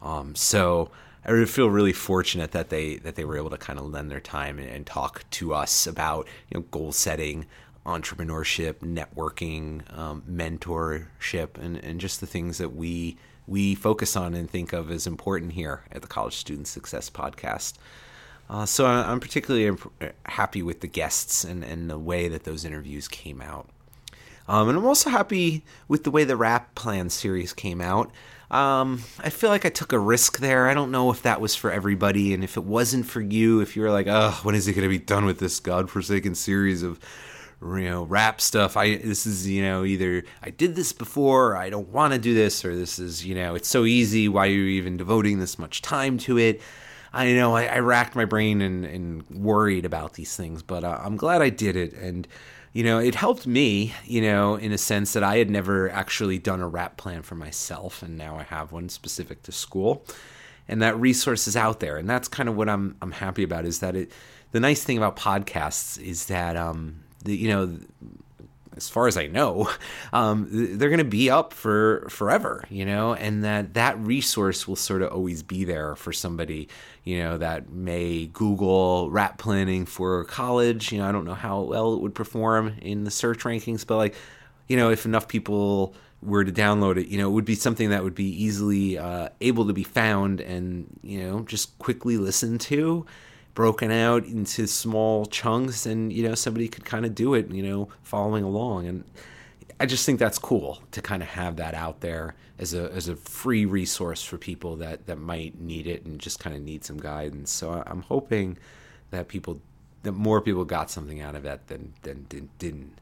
Um, 0.00 0.34
so 0.34 0.90
I 1.24 1.44
feel 1.44 1.70
really 1.70 1.92
fortunate 1.92 2.50
that 2.52 2.70
they 2.70 2.96
that 2.96 3.14
they 3.14 3.24
were 3.24 3.36
able 3.36 3.50
to 3.50 3.58
kind 3.58 3.78
of 3.78 3.86
lend 3.86 4.10
their 4.10 4.20
time 4.20 4.58
and, 4.58 4.68
and 4.68 4.86
talk 4.86 5.24
to 5.30 5.54
us 5.54 5.86
about 5.86 6.26
you 6.50 6.58
know 6.58 6.66
goal 6.70 6.92
setting, 6.92 7.46
entrepreneurship, 7.86 8.74
networking, 8.80 9.82
um, 9.96 10.22
mentorship, 10.28 11.56
and 11.58 11.76
and 11.78 12.00
just 12.00 12.20
the 12.20 12.26
things 12.26 12.58
that 12.58 12.74
we 12.74 13.16
we 13.46 13.74
focus 13.74 14.16
on 14.16 14.34
and 14.34 14.50
think 14.50 14.72
of 14.72 14.90
as 14.90 15.06
important 15.06 15.52
here 15.52 15.84
at 15.92 16.02
the 16.02 16.08
College 16.08 16.36
Student 16.36 16.66
Success 16.66 17.10
Podcast. 17.10 17.74
Uh, 18.50 18.66
so 18.66 18.86
I'm 18.86 19.20
particularly 19.20 19.66
imp- 19.66 20.14
happy 20.26 20.62
with 20.62 20.80
the 20.80 20.86
guests 20.86 21.42
and, 21.42 21.64
and 21.64 21.88
the 21.88 21.98
way 21.98 22.28
that 22.28 22.44
those 22.44 22.64
interviews 22.64 23.08
came 23.08 23.40
out. 23.40 23.68
Um, 24.48 24.68
and 24.68 24.76
I'm 24.76 24.84
also 24.84 25.08
happy 25.08 25.64
with 25.88 26.04
the 26.04 26.10
way 26.10 26.24
the 26.24 26.36
WRAP 26.36 26.74
Plan 26.74 27.08
series 27.08 27.52
came 27.52 27.80
out. 27.80 28.10
Um, 28.52 29.02
I 29.18 29.30
feel 29.30 29.48
like 29.48 29.64
I 29.64 29.70
took 29.70 29.92
a 29.92 29.98
risk 29.98 30.38
there. 30.38 30.68
I 30.68 30.74
don't 30.74 30.90
know 30.90 31.10
if 31.10 31.22
that 31.22 31.40
was 31.40 31.56
for 31.56 31.72
everybody, 31.72 32.34
and 32.34 32.44
if 32.44 32.58
it 32.58 32.64
wasn't 32.64 33.06
for 33.06 33.22
you, 33.22 33.60
if 33.60 33.74
you 33.76 33.82
were 33.82 33.90
like, 33.90 34.06
"Oh, 34.08 34.38
when 34.42 34.54
is 34.54 34.68
it 34.68 34.74
going 34.74 34.82
to 34.82 34.90
be 34.90 34.98
done 34.98 35.24
with 35.24 35.38
this 35.38 35.58
godforsaken 35.58 36.34
series 36.34 36.82
of 36.82 37.00
you 37.62 37.88
know 37.88 38.04
WRAP 38.04 38.40
stuff 38.40 38.76
i 38.76 38.96
this 38.96 39.24
is 39.24 39.48
you 39.48 39.62
know 39.62 39.84
either 39.84 40.24
i 40.42 40.50
did 40.50 40.74
this 40.74 40.92
before 40.92 41.56
i 41.56 41.70
don't 41.70 41.88
want 41.88 42.12
to 42.12 42.18
do 42.18 42.34
this 42.34 42.64
or 42.64 42.74
this 42.74 42.98
is 42.98 43.24
you 43.24 43.34
know 43.34 43.54
it's 43.54 43.68
so 43.68 43.84
easy 43.84 44.28
why 44.28 44.46
are 44.46 44.50
you 44.50 44.64
even 44.64 44.96
devoting 44.96 45.38
this 45.38 45.58
much 45.58 45.80
time 45.80 46.18
to 46.18 46.38
it 46.38 46.60
i 47.12 47.32
know 47.32 47.54
i, 47.54 47.66
I 47.66 47.78
racked 47.78 48.16
my 48.16 48.24
brain 48.24 48.60
and, 48.60 48.84
and 48.84 49.22
worried 49.30 49.84
about 49.84 50.14
these 50.14 50.34
things 50.34 50.62
but 50.62 50.82
uh, 50.82 50.98
i'm 51.02 51.16
glad 51.16 51.40
i 51.40 51.50
did 51.50 51.76
it 51.76 51.92
and 51.92 52.26
you 52.72 52.82
know 52.82 52.98
it 52.98 53.14
helped 53.14 53.46
me 53.46 53.94
you 54.04 54.20
know 54.20 54.56
in 54.56 54.72
a 54.72 54.78
sense 54.78 55.12
that 55.12 55.22
i 55.22 55.36
had 55.36 55.50
never 55.50 55.90
actually 55.90 56.38
done 56.38 56.60
a 56.60 56.68
WRAP 56.68 56.96
plan 56.96 57.22
for 57.22 57.34
myself 57.34 58.02
and 58.02 58.16
now 58.16 58.36
i 58.38 58.42
have 58.42 58.72
one 58.72 58.88
specific 58.88 59.42
to 59.42 59.52
school. 59.52 60.04
And 60.68 60.80
that 60.80 60.98
resource 60.98 61.48
is 61.48 61.56
out 61.56 61.80
there 61.80 61.96
and 61.98 62.08
that's 62.08 62.28
kind 62.28 62.48
of 62.48 62.56
what 62.56 62.68
i'm 62.68 62.96
i'm 63.02 63.12
happy 63.12 63.42
about 63.42 63.64
is 63.64 63.80
that 63.80 63.96
it 63.96 64.12
the 64.52 64.60
nice 64.60 64.84
thing 64.84 64.96
about 64.96 65.16
podcasts 65.16 66.00
is 66.00 66.26
that 66.26 66.56
um 66.56 67.02
the, 67.24 67.36
you 67.36 67.48
know, 67.48 67.78
as 68.76 68.88
far 68.88 69.06
as 69.06 69.16
I 69.16 69.26
know, 69.26 69.70
um, 70.12 70.48
they're 70.50 70.88
going 70.88 70.98
to 70.98 71.04
be 71.04 71.30
up 71.30 71.52
for 71.52 72.06
forever, 72.08 72.64
you 72.68 72.84
know, 72.84 73.14
and 73.14 73.44
that 73.44 73.74
that 73.74 73.98
resource 73.98 74.66
will 74.66 74.76
sort 74.76 75.02
of 75.02 75.12
always 75.12 75.42
be 75.42 75.64
there 75.64 75.96
for 75.96 76.12
somebody, 76.12 76.68
you 77.04 77.18
know, 77.18 77.38
that 77.38 77.70
may 77.70 78.26
Google 78.26 79.10
WRAP 79.10 79.38
planning 79.38 79.86
for 79.86 80.24
college. 80.24 80.92
You 80.92 80.98
know, 80.98 81.08
I 81.08 81.12
don't 81.12 81.24
know 81.24 81.34
how 81.34 81.62
well 81.62 81.94
it 81.94 82.00
would 82.00 82.14
perform 82.14 82.74
in 82.80 83.04
the 83.04 83.10
search 83.10 83.40
rankings, 83.40 83.86
but 83.86 83.96
like, 83.96 84.14
you 84.68 84.76
know, 84.76 84.90
if 84.90 85.04
enough 85.04 85.28
people 85.28 85.94
were 86.22 86.44
to 86.44 86.52
download 86.52 86.98
it, 86.98 87.08
you 87.08 87.18
know, 87.18 87.28
it 87.28 87.32
would 87.32 87.44
be 87.44 87.54
something 87.54 87.90
that 87.90 88.04
would 88.04 88.14
be 88.14 88.44
easily 88.44 88.96
uh, 88.96 89.28
able 89.40 89.66
to 89.66 89.72
be 89.72 89.82
found 89.82 90.40
and, 90.40 90.86
you 91.02 91.20
know, 91.20 91.40
just 91.42 91.76
quickly 91.78 92.16
listened 92.16 92.60
to 92.60 93.04
broken 93.54 93.90
out 93.90 94.24
into 94.24 94.66
small 94.66 95.26
chunks 95.26 95.84
and 95.84 96.12
you 96.12 96.26
know 96.26 96.34
somebody 96.34 96.68
could 96.68 96.84
kind 96.84 97.04
of 97.04 97.14
do 97.14 97.34
it 97.34 97.50
you 97.50 97.62
know 97.62 97.88
following 98.02 98.44
along. 98.44 98.86
And 98.86 99.04
i 99.80 99.86
just 99.86 100.06
think 100.06 100.18
that's 100.18 100.38
cool 100.38 100.80
to 100.92 101.02
kind 101.02 101.22
of 101.22 101.28
have 101.28 101.56
that 101.56 101.74
out 101.74 102.00
there 102.00 102.34
as 102.58 102.72
a 102.74 102.90
as 102.92 103.08
a 103.08 103.16
free 103.16 103.64
resource 103.64 104.22
for 104.22 104.38
people 104.38 104.76
that 104.76 105.06
that 105.06 105.18
might 105.18 105.60
need 105.60 105.86
it 105.86 106.04
and 106.04 106.20
just 106.20 106.38
kind 106.38 106.56
of 106.56 106.62
need 106.62 106.84
some 106.84 106.98
guidance. 106.98 107.50
So 107.50 107.82
i'm 107.86 108.02
hoping 108.02 108.58
that 109.10 109.28
people 109.28 109.60
that 110.02 110.12
more 110.12 110.40
people 110.40 110.64
got 110.64 110.90
something 110.90 111.20
out 111.20 111.34
of 111.34 111.42
that 111.42 111.68
than 111.68 111.92
than, 112.02 112.26
than 112.28 112.48
didn't. 112.58 112.98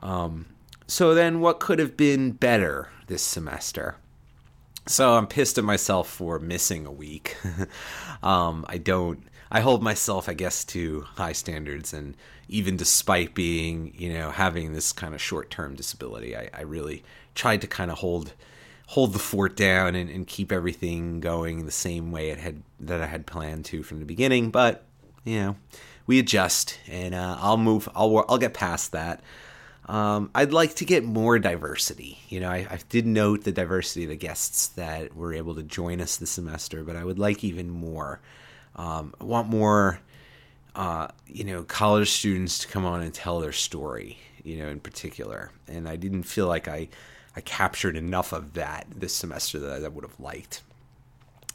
Um, 0.00 0.46
so 0.86 1.14
then 1.14 1.40
what 1.40 1.60
could 1.60 1.78
have 1.78 1.96
been 1.96 2.32
better 2.32 2.88
this 3.06 3.22
semester? 3.22 3.96
So 4.86 5.14
i'm 5.14 5.26
pissed 5.26 5.58
at 5.58 5.64
myself 5.64 6.08
for 6.08 6.38
missing 6.38 6.86
a 6.86 6.92
week. 6.92 7.36
Um, 8.22 8.64
i 8.68 8.78
don't 8.78 9.24
I 9.54 9.60
hold 9.60 9.82
myself, 9.82 10.30
I 10.30 10.32
guess, 10.32 10.64
to 10.64 11.02
high 11.02 11.32
standards, 11.32 11.92
and 11.92 12.16
even 12.48 12.78
despite 12.78 13.34
being, 13.34 13.92
you 13.94 14.10
know, 14.10 14.30
having 14.30 14.72
this 14.72 14.94
kind 14.94 15.14
of 15.14 15.20
short-term 15.20 15.74
disability, 15.74 16.34
I, 16.34 16.48
I 16.54 16.62
really 16.62 17.04
tried 17.34 17.60
to 17.60 17.66
kind 17.66 17.90
of 17.90 17.98
hold 17.98 18.32
hold 18.86 19.12
the 19.12 19.18
fort 19.18 19.54
down 19.54 19.94
and, 19.94 20.10
and, 20.10 20.26
keep 20.26 20.52
everything 20.52 21.18
going 21.20 21.64
the 21.64 21.70
same 21.70 22.12
way 22.12 22.28
it 22.28 22.38
had 22.38 22.62
that 22.80 23.00
I 23.00 23.06
had 23.06 23.26
planned 23.26 23.64
to 23.66 23.82
from 23.82 24.00
the 24.00 24.04
beginning. 24.04 24.50
But 24.50 24.84
you 25.24 25.38
know, 25.38 25.56
we 26.06 26.18
adjust, 26.18 26.78
and 26.88 27.14
uh, 27.14 27.36
I'll 27.38 27.58
move. 27.58 27.90
I'll 27.94 28.24
I'll 28.30 28.38
get 28.38 28.54
past 28.54 28.92
that. 28.92 29.22
Um, 29.84 30.30
I'd 30.34 30.52
like 30.52 30.76
to 30.76 30.86
get 30.86 31.04
more 31.04 31.38
diversity. 31.38 32.18
You 32.30 32.40
know, 32.40 32.48
I, 32.48 32.66
I, 32.70 32.78
did 32.88 33.04
note 33.04 33.44
the 33.44 33.52
diversity 33.52 34.04
of 34.04 34.10
the 34.10 34.16
guests 34.16 34.68
that 34.68 35.14
were 35.14 35.34
able 35.34 35.56
to 35.56 35.62
join 35.62 36.00
us 36.00 36.16
this 36.16 36.30
semester, 36.30 36.84
but 36.84 36.96
I 36.96 37.04
would 37.04 37.18
like 37.18 37.44
even 37.44 37.68
more. 37.68 38.20
Um, 38.76 39.14
I 39.20 39.24
want 39.24 39.48
more, 39.48 40.00
uh, 40.74 41.08
you 41.26 41.44
know, 41.44 41.62
college 41.62 42.10
students 42.10 42.58
to 42.60 42.68
come 42.68 42.84
on 42.84 43.02
and 43.02 43.12
tell 43.12 43.40
their 43.40 43.52
story, 43.52 44.18
you 44.42 44.56
know, 44.56 44.68
in 44.68 44.80
particular. 44.80 45.50
And 45.68 45.88
I 45.88 45.96
didn't 45.96 46.24
feel 46.24 46.46
like 46.46 46.68
I, 46.68 46.88
I 47.36 47.40
captured 47.40 47.96
enough 47.96 48.32
of 48.32 48.54
that 48.54 48.86
this 48.94 49.14
semester 49.14 49.58
that 49.58 49.84
I 49.84 49.88
would 49.88 50.04
have 50.04 50.18
liked. 50.18 50.62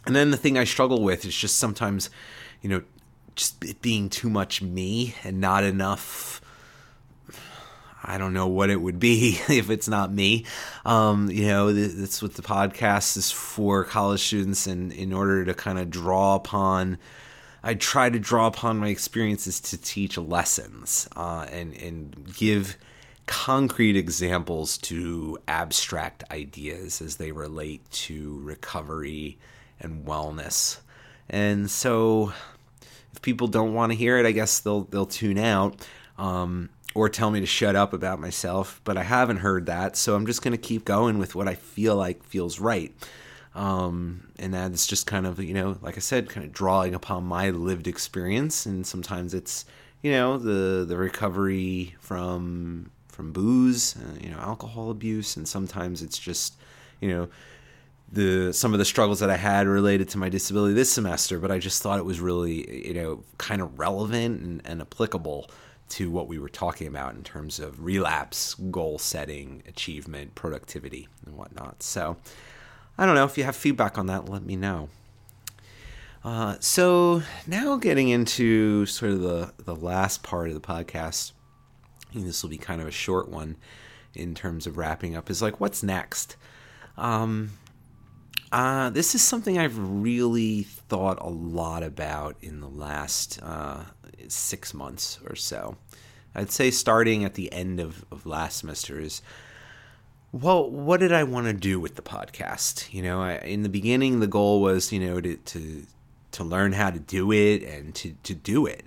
And 0.06 0.16
then 0.16 0.32
the 0.32 0.38
thing 0.38 0.58
I 0.58 0.64
struggle 0.64 1.04
with 1.04 1.26
is 1.26 1.36
just 1.36 1.58
sometimes, 1.58 2.10
you 2.62 2.70
know, 2.70 2.82
just 3.36 3.64
it 3.64 3.82
being 3.82 4.10
too 4.10 4.30
much 4.30 4.62
me 4.62 5.16
and 5.24 5.40
not 5.40 5.64
enough. 5.64 6.42
I 8.04 8.18
don't 8.18 8.34
know 8.34 8.48
what 8.48 8.70
it 8.70 8.82
would 8.82 9.00
be 9.00 9.40
if 9.50 9.70
it's 9.70 9.88
not 9.88 10.12
me. 10.12 10.46
Um, 10.86 11.30
you 11.30 11.48
know, 11.48 11.74
that's 11.74 12.22
what 12.22 12.36
the 12.36 12.42
podcast 12.42 13.18
is 13.18 13.32
for 13.32 13.84
college 13.84 14.22
students, 14.22 14.68
and 14.68 14.92
in 14.92 15.14
order 15.14 15.46
to 15.46 15.54
kind 15.54 15.80
of 15.80 15.90
draw 15.90 16.36
upon, 16.36 16.98
I 17.64 17.74
try 17.74 18.10
to 18.10 18.20
draw 18.20 18.48
upon 18.48 18.78
my 18.78 18.90
experiences 18.90 19.60
to 19.62 19.78
teach 19.78 20.18
lessons 20.18 21.08
uh, 21.16 21.48
and 21.52 21.74
and 21.74 22.34
give 22.36 22.78
concrete 23.26 23.98
examples 23.98 24.78
to 24.78 25.38
abstract 25.48 26.24
ideas 26.32 27.02
as 27.02 27.18
they 27.18 27.32
relate 27.32 27.90
to 27.92 28.40
recovery 28.40 29.38
and 29.80 30.06
wellness. 30.06 30.80
And 31.30 31.70
so, 31.70 32.32
if 33.12 33.22
people 33.22 33.48
don't 33.48 33.74
want 33.74 33.92
to 33.92 33.98
hear 33.98 34.18
it, 34.18 34.26
I 34.26 34.32
guess 34.32 34.60
they'll 34.60 34.84
they'll 34.84 35.06
tune 35.06 35.38
out. 35.38 35.86
Um, 36.18 36.70
or 36.98 37.10
tell 37.10 37.30
me 37.30 37.40
to 37.40 37.46
shut 37.46 37.76
up 37.76 37.94
about 37.94 38.20
myself, 38.20 38.82
but 38.84 38.98
I 38.98 39.04
haven't 39.04 39.38
heard 39.38 39.68
that, 39.68 39.96
so 39.96 40.16
I'm 40.16 40.26
just 40.26 40.42
going 40.42 40.54
to 40.54 40.58
keep 40.58 40.84
going 40.84 41.20
with 41.20 41.36
what 41.36 41.48
I 41.48 41.54
feel 41.54 41.96
like 41.96 42.24
feels 42.24 42.60
right. 42.60 42.92
Um, 43.54 44.30
and 44.40 44.52
that's 44.52 44.88
just 44.88 45.06
kind 45.06 45.28
of, 45.28 45.40
you 45.40 45.54
know, 45.54 45.78
like 45.84 45.96
I 45.96 46.00
said, 46.00 46.28
kind 46.28 46.44
of 46.44 46.52
drawing 46.52 46.96
upon 46.96 47.24
my 47.24 47.52
lived 47.52 47.88
experience, 47.88 48.66
and 48.66 48.86
sometimes 48.86 49.36
it's, 49.36 49.66
you 50.02 50.12
know, 50.12 50.40
the 50.40 50.86
the 50.86 50.98
recovery 50.98 51.96
from 52.00 52.90
from 53.10 53.32
booze, 53.32 53.96
uh, 53.96 54.18
you 54.20 54.32
know, 54.32 54.40
alcohol 54.40 54.90
abuse, 54.90 55.38
and 55.38 55.48
sometimes 55.48 56.02
it's 56.02 56.18
just, 56.18 56.56
you 57.00 57.10
know, 57.10 57.30
the 58.12 58.52
some 58.54 58.74
of 58.74 58.80
the 58.80 58.86
struggles 58.86 59.20
that 59.20 59.30
I 59.30 59.38
had 59.38 59.68
related 59.68 60.10
to 60.10 60.18
my 60.18 60.30
disability 60.30 60.74
this 60.74 60.92
semester, 60.92 61.38
but 61.40 61.52
I 61.52 61.60
just 61.60 61.84
thought 61.84 62.00
it 62.00 62.06
was 62.06 62.20
really, 62.20 62.88
you 62.88 62.96
know, 62.96 63.24
kind 63.38 63.62
of 63.62 63.78
relevant 63.78 64.42
and, 64.42 64.62
and 64.66 64.82
applicable 64.82 65.52
to 65.90 66.12
what 66.12 66.28
we 66.28 66.38
were 66.38 66.50
talking 66.50 66.88
about 66.88 67.16
in 67.16 67.24
terms 67.24 67.60
of 67.60 67.84
relapse, 67.84 68.56
goal 68.56 69.00
setting, 69.00 69.64
achievement, 69.68 70.36
productivity, 70.36 71.08
and 71.26 71.36
whatnot. 71.36 71.82
So, 71.82 72.18
I 72.98 73.06
don't 73.06 73.16
know 73.16 73.26
if 73.26 73.38
you 73.38 73.44
have 73.44 73.56
feedback 73.56 73.98
on 73.98 74.08
that, 74.08 74.28
let 74.28 74.44
me 74.44 74.56
know. 74.56 74.90
Uh, 76.24 76.58
so 76.60 77.22
now 77.46 77.78
getting 77.78 78.10
into 78.10 78.86
sort 78.86 79.12
of 79.12 79.22
the 79.22 79.54
the 79.64 79.76
last 79.76 80.24
part 80.24 80.50
of 80.50 80.56
the 80.56 80.60
podcast. 80.60 81.32
this 82.14 82.44
will 82.44 82.50
be 82.50 82.58
kind 82.58 82.82
of 82.82 82.88
a 82.88 82.92
short 82.92 83.30
one 83.30 83.56
in 84.14 84.36
terms 84.36 84.68
of 84.68 84.78
wrapping 84.78 85.16
up. 85.16 85.30
Is 85.30 85.42
like 85.42 85.62
what's 85.62 85.84
next. 85.84 86.36
Um, 86.98 87.52
Uh, 88.52 88.90
this 88.90 89.14
is 89.14 89.22
something 89.22 89.58
I've 89.58 89.78
really 89.78 90.64
thought 90.64 91.18
a 91.22 91.30
lot 91.30 91.84
about 91.84 92.38
in 92.42 92.62
the 92.62 92.70
last 92.70 93.40
uh, 93.44 93.84
six 94.30 94.74
months 94.74 95.20
or 95.28 95.36
so. 95.36 95.76
I'd 96.34 96.52
say 96.52 96.72
starting 96.72 97.26
at 97.26 97.34
the 97.34 97.52
end 97.52 97.80
of, 97.80 98.06
of 98.12 98.26
last 98.26 98.60
semester 98.60 99.00
is 99.00 99.22
well, 100.34 100.70
what 100.70 101.00
did 101.00 101.14
I 101.14 101.24
want 101.24 101.48
to 101.48 101.54
do 101.54 101.80
with 101.80 101.96
the 101.96 102.02
podcast? 102.02 102.94
You 102.94 103.02
know, 103.02 103.22
I, 103.22 103.38
in 103.38 103.64
the 103.64 103.70
beginning, 103.70 104.20
the 104.20 104.28
goal 104.28 104.62
was, 104.62 104.92
you 104.92 105.00
know, 105.00 105.22
to, 105.22 105.36
to 105.38 105.84
to 106.34 106.44
learn 106.44 106.74
how 106.74 106.92
to 106.92 107.00
do 107.00 107.32
it 107.32 107.64
and 107.64 107.96
to, 107.96 108.14
to 108.24 108.36
do 108.36 108.66
it. 108.66 108.86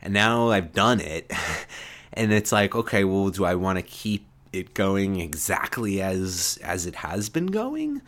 And 0.00 0.12
now 0.14 0.50
I've 0.50 0.72
done 0.72 1.00
it. 1.00 1.32
and 2.12 2.32
it's 2.32 2.52
like, 2.52 2.74
okay, 2.74 3.02
well, 3.02 3.30
do 3.30 3.44
I 3.44 3.54
want 3.54 3.78
to 3.78 3.82
keep 3.82 4.26
it 4.52 4.74
going 4.74 5.20
exactly 5.20 6.00
as 6.00 6.58
as 6.62 6.86
it 6.86 6.96
has 6.96 7.28
been 7.28 7.46
going? 7.46 8.02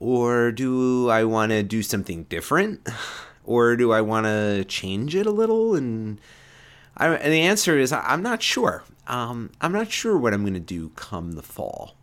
Or 0.00 0.52
do 0.52 1.10
I 1.10 1.24
want 1.24 1.50
to 1.50 1.62
do 1.62 1.82
something 1.82 2.24
different? 2.24 2.88
Or 3.44 3.76
do 3.76 3.92
I 3.92 4.02
want 4.02 4.26
to 4.26 4.64
change 4.66 5.16
it 5.16 5.24
a 5.24 5.30
little? 5.30 5.74
And, 5.74 6.20
I, 6.98 7.08
and 7.14 7.32
the 7.32 7.40
answer 7.40 7.78
is 7.78 7.92
I'm 7.92 8.22
not 8.22 8.42
sure. 8.42 8.84
Um, 9.06 9.50
I'm 9.62 9.72
not 9.72 9.90
sure 9.90 10.18
what 10.18 10.34
I'm 10.34 10.42
going 10.42 10.52
to 10.52 10.60
do 10.60 10.90
come 10.90 11.32
the 11.32 11.42
fall. 11.42 11.94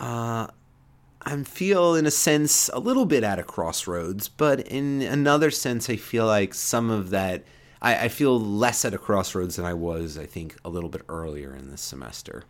Uh, 0.00 0.48
I 1.24 1.42
feel, 1.44 1.94
in 1.94 2.06
a 2.06 2.10
sense, 2.10 2.68
a 2.72 2.80
little 2.80 3.06
bit 3.06 3.22
at 3.22 3.38
a 3.38 3.44
crossroads, 3.44 4.28
but 4.28 4.60
in 4.60 5.02
another 5.02 5.50
sense, 5.52 5.88
I 5.88 5.96
feel 5.96 6.26
like 6.26 6.54
some 6.54 6.90
of 6.90 7.10
that, 7.10 7.44
I, 7.80 8.06
I, 8.06 8.08
feel 8.08 8.40
less 8.40 8.84
at 8.84 8.94
a 8.94 8.98
crossroads 8.98 9.54
than 9.56 9.64
I 9.64 9.74
was, 9.74 10.18
I 10.18 10.26
think, 10.26 10.56
a 10.64 10.68
little 10.68 10.88
bit 10.88 11.02
earlier 11.08 11.54
in 11.54 11.70
this 11.70 11.80
semester. 11.80 12.42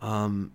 Um, 0.00 0.52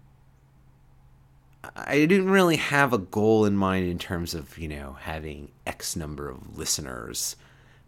I 1.76 2.06
didn't 2.06 2.30
really 2.30 2.58
have 2.58 2.92
a 2.92 2.98
goal 2.98 3.46
in 3.46 3.56
mind 3.56 3.88
in 3.88 4.00
terms 4.00 4.34
of, 4.34 4.58
you 4.58 4.68
know, 4.68 4.98
having 5.02 5.52
X 5.68 5.96
number 5.96 6.30
of 6.30 6.58
listeners 6.58 7.36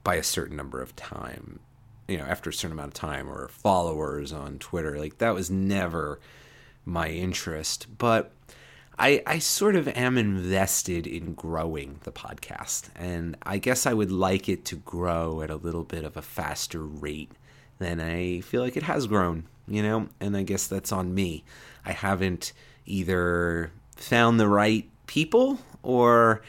by 0.03 0.15
a 0.15 0.23
certain 0.23 0.55
number 0.55 0.81
of 0.81 0.95
time, 0.95 1.59
you 2.07 2.17
know, 2.17 2.25
after 2.25 2.49
a 2.49 2.53
certain 2.53 2.73
amount 2.73 2.89
of 2.89 2.93
time 2.93 3.29
or 3.29 3.47
followers 3.47 4.31
on 4.31 4.59
Twitter. 4.59 4.99
Like 4.99 5.17
that 5.17 5.33
was 5.33 5.49
never 5.49 6.19
my 6.85 7.09
interest. 7.09 7.87
But 7.97 8.31
I, 8.99 9.23
I 9.25 9.39
sort 9.39 9.75
of 9.75 9.87
am 9.87 10.17
invested 10.17 11.07
in 11.07 11.33
growing 11.33 11.99
the 12.03 12.11
podcast. 12.11 12.89
And 12.95 13.35
I 13.43 13.57
guess 13.57 13.87
I 13.87 13.93
would 13.93 14.11
like 14.11 14.47
it 14.47 14.65
to 14.65 14.75
grow 14.75 15.41
at 15.41 15.49
a 15.49 15.55
little 15.55 15.83
bit 15.83 16.03
of 16.03 16.15
a 16.15 16.21
faster 16.21 16.83
rate 16.83 17.31
than 17.79 17.99
I 17.99 18.41
feel 18.41 18.61
like 18.61 18.77
it 18.77 18.83
has 18.83 19.07
grown, 19.07 19.45
you 19.67 19.81
know? 19.81 20.09
And 20.19 20.37
I 20.37 20.43
guess 20.43 20.67
that's 20.67 20.91
on 20.91 21.15
me. 21.15 21.43
I 21.85 21.91
haven't 21.91 22.53
either 22.85 23.71
found 23.95 24.39
the 24.39 24.47
right 24.47 24.89
people 25.07 25.59
or 25.81 26.41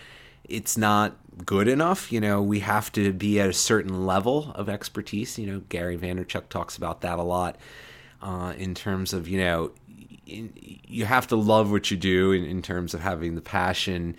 it's 0.45 0.77
not 0.77 1.17
good 1.45 1.69
enough. 1.69 2.13
You 2.13 2.21
know, 2.21 2.43
we 2.43 2.61
have 2.61 2.93
to 2.93 3.13
be 3.13 3.41
at 3.41 3.49
a 3.49 3.55
certain 3.55 4.07
level 4.07 4.53
of 4.55 4.69
expertise. 4.69 5.39
You 5.39 5.47
know, 5.47 5.63
Gary 5.69 5.97
Vaynerchuk 5.97 6.49
talks 6.49 6.77
about 6.77 7.01
that 7.03 7.19
a 7.19 7.23
lot 7.23 7.57
uh, 8.23 8.55
in 8.57 8.75
terms 8.75 9.13
of, 9.13 9.29
you 9.29 9.39
know, 9.39 9.71
in, 10.27 10.53
you 10.87 11.05
have 11.05 11.27
to 11.29 11.37
love 11.37 11.71
what 11.71 11.91
you 11.91 11.97
do 11.97 12.33
in, 12.33 12.45
in, 12.45 12.63
terms 12.63 12.95
of 12.95 13.01
having 13.01 13.35
the 13.35 13.41
passion. 13.41 14.17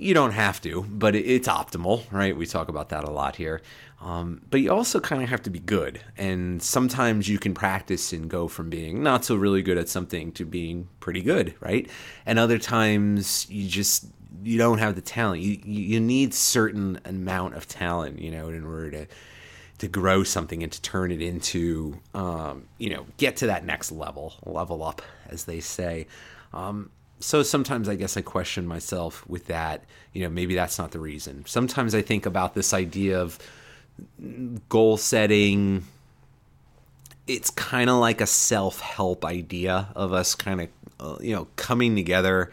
You 0.00 0.14
don't 0.14 0.32
have 0.32 0.60
to, 0.62 0.82
but 0.88 1.14
it's 1.14 1.46
optimal, 1.46 2.10
right? 2.10 2.36
We 2.36 2.46
talk 2.46 2.68
about 2.68 2.88
that 2.88 3.04
a 3.04 3.10
lot 3.10 3.36
here. 3.36 3.60
Um, 4.00 4.40
but 4.48 4.60
you 4.62 4.72
also 4.72 4.98
kind 4.98 5.22
of 5.22 5.28
have 5.28 5.42
to 5.42 5.50
be 5.50 5.58
good. 5.58 6.00
And 6.16 6.62
sometimes 6.62 7.28
you 7.28 7.38
can 7.38 7.52
practice 7.52 8.12
and 8.14 8.30
go 8.30 8.48
from 8.48 8.70
being 8.70 9.02
not 9.02 9.26
so 9.26 9.36
really 9.36 9.60
good 9.62 9.76
at 9.76 9.90
something 9.90 10.32
to 10.32 10.46
being 10.46 10.88
pretty 11.00 11.20
good, 11.20 11.54
right? 11.60 11.88
And 12.24 12.38
other 12.38 12.58
times 12.58 13.46
you 13.50 13.68
just 13.68 14.06
you 14.42 14.56
don't 14.56 14.78
have 14.78 14.94
the 14.94 15.02
talent. 15.02 15.42
You 15.42 15.58
you 15.64 16.00
need 16.00 16.32
certain 16.32 17.00
amount 17.04 17.54
of 17.54 17.68
talent, 17.68 18.20
you 18.20 18.30
know, 18.30 18.48
in 18.48 18.64
order 18.64 18.90
to 18.92 19.06
to 19.78 19.88
grow 19.88 20.22
something 20.22 20.62
and 20.62 20.72
to 20.72 20.80
turn 20.82 21.10
it 21.10 21.20
into 21.20 21.98
um, 22.14 22.68
you 22.78 22.90
know 22.90 23.06
get 23.18 23.36
to 23.36 23.48
that 23.48 23.66
next 23.66 23.92
level, 23.92 24.34
level 24.46 24.82
up, 24.82 25.02
as 25.28 25.44
they 25.44 25.60
say. 25.60 26.06
Um, 26.54 26.90
so 27.20 27.42
sometimes 27.42 27.88
I 27.88 27.94
guess 27.94 28.16
I 28.16 28.22
question 28.22 28.66
myself 28.66 29.26
with 29.28 29.46
that. 29.46 29.84
You 30.12 30.22
know, 30.24 30.30
maybe 30.30 30.54
that's 30.54 30.78
not 30.78 30.90
the 30.90 30.98
reason. 30.98 31.44
Sometimes 31.46 31.94
I 31.94 32.02
think 32.02 32.26
about 32.26 32.54
this 32.54 32.74
idea 32.74 33.20
of 33.20 33.38
goal 34.68 34.96
setting 34.96 35.84
it's 37.26 37.50
kind 37.50 37.88
of 37.88 37.96
like 37.96 38.20
a 38.20 38.26
self-help 38.26 39.24
idea 39.24 39.88
of 39.94 40.12
us 40.12 40.34
kind 40.34 40.62
of 40.62 40.68
uh, 40.98 41.16
you 41.20 41.34
know 41.34 41.46
coming 41.56 41.94
together 41.94 42.50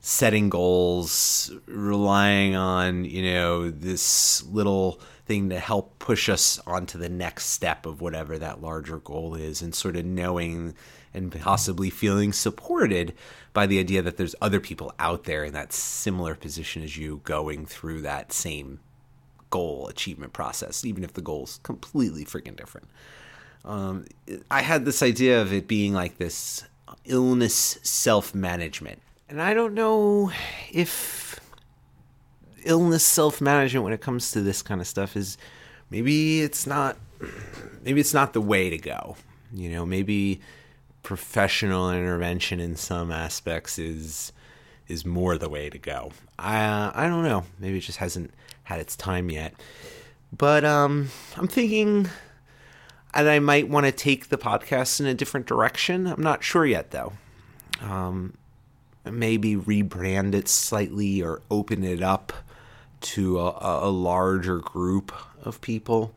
setting 0.00 0.48
goals 0.48 1.52
relying 1.66 2.56
on 2.56 3.04
you 3.04 3.22
know 3.22 3.70
this 3.70 4.42
little 4.46 5.00
thing 5.26 5.50
to 5.50 5.58
help 5.58 5.98
push 5.98 6.28
us 6.28 6.58
onto 6.66 6.98
the 6.98 7.08
next 7.08 7.46
step 7.46 7.86
of 7.86 8.00
whatever 8.00 8.38
that 8.38 8.60
larger 8.60 8.98
goal 8.98 9.34
is 9.34 9.62
and 9.62 9.74
sort 9.74 9.94
of 9.94 10.04
knowing 10.04 10.74
and 11.12 11.32
possibly 11.40 11.90
feeling 11.90 12.32
supported 12.32 13.14
by 13.52 13.66
the 13.66 13.78
idea 13.78 14.00
that 14.02 14.16
there's 14.16 14.34
other 14.40 14.60
people 14.60 14.92
out 14.98 15.24
there 15.24 15.44
in 15.44 15.52
that 15.52 15.72
similar 15.72 16.34
position 16.34 16.82
as 16.82 16.96
you 16.96 17.20
going 17.24 17.66
through 17.66 18.02
that 18.02 18.32
same 18.32 18.80
goal 19.50 19.88
achievement 19.88 20.32
process, 20.32 20.84
even 20.84 21.02
if 21.02 21.12
the 21.14 21.20
goal 21.20 21.44
is 21.44 21.58
completely 21.62 22.24
freaking 22.24 22.56
different. 22.56 22.88
Um, 23.64 24.06
I 24.50 24.62
had 24.62 24.84
this 24.84 25.02
idea 25.02 25.42
of 25.42 25.52
it 25.52 25.66
being 25.68 25.92
like 25.92 26.18
this 26.18 26.64
illness 27.04 27.78
self 27.82 28.34
management. 28.34 29.00
And 29.28 29.40
I 29.40 29.54
don't 29.54 29.74
know 29.74 30.32
if 30.72 31.38
illness 32.64 33.04
self 33.04 33.40
management 33.40 33.84
when 33.84 33.92
it 33.92 34.00
comes 34.00 34.30
to 34.32 34.40
this 34.40 34.62
kind 34.62 34.80
of 34.80 34.86
stuff 34.86 35.16
is 35.16 35.38
maybe 35.90 36.40
it's 36.42 36.66
not 36.66 36.96
maybe 37.82 38.00
it's 38.00 38.14
not 38.14 38.32
the 38.32 38.40
way 38.40 38.70
to 38.70 38.78
go. 38.78 39.16
You 39.52 39.70
know, 39.70 39.84
maybe 39.84 40.40
professional 41.02 41.90
intervention 41.90 42.60
in 42.60 42.76
some 42.76 43.10
aspects 43.10 43.78
is 43.78 44.32
is 44.88 45.06
more 45.06 45.38
the 45.38 45.48
way 45.48 45.70
to 45.70 45.78
go. 45.78 46.12
I 46.38 46.90
I 46.94 47.06
don't 47.08 47.24
know. 47.24 47.44
Maybe 47.58 47.78
it 47.78 47.82
just 47.82 47.98
hasn't 47.98 48.32
had 48.64 48.80
its 48.80 48.96
time 48.96 49.30
yet. 49.30 49.54
But 50.36 50.64
um, 50.64 51.08
I'm 51.36 51.48
thinking 51.48 52.08
that 53.14 53.28
I 53.28 53.40
might 53.40 53.68
want 53.68 53.86
to 53.86 53.92
take 53.92 54.28
the 54.28 54.38
podcast 54.38 55.00
in 55.00 55.06
a 55.06 55.14
different 55.14 55.46
direction. 55.46 56.06
I'm 56.06 56.22
not 56.22 56.44
sure 56.44 56.64
yet, 56.64 56.92
though. 56.92 57.12
Um, 57.82 58.34
maybe 59.04 59.56
rebrand 59.56 60.34
it 60.34 60.48
slightly 60.48 61.22
or 61.22 61.42
open 61.50 61.82
it 61.82 62.02
up 62.02 62.32
to 63.00 63.40
a, 63.40 63.88
a 63.88 63.90
larger 63.90 64.58
group 64.58 65.12
of 65.42 65.60
people. 65.60 66.14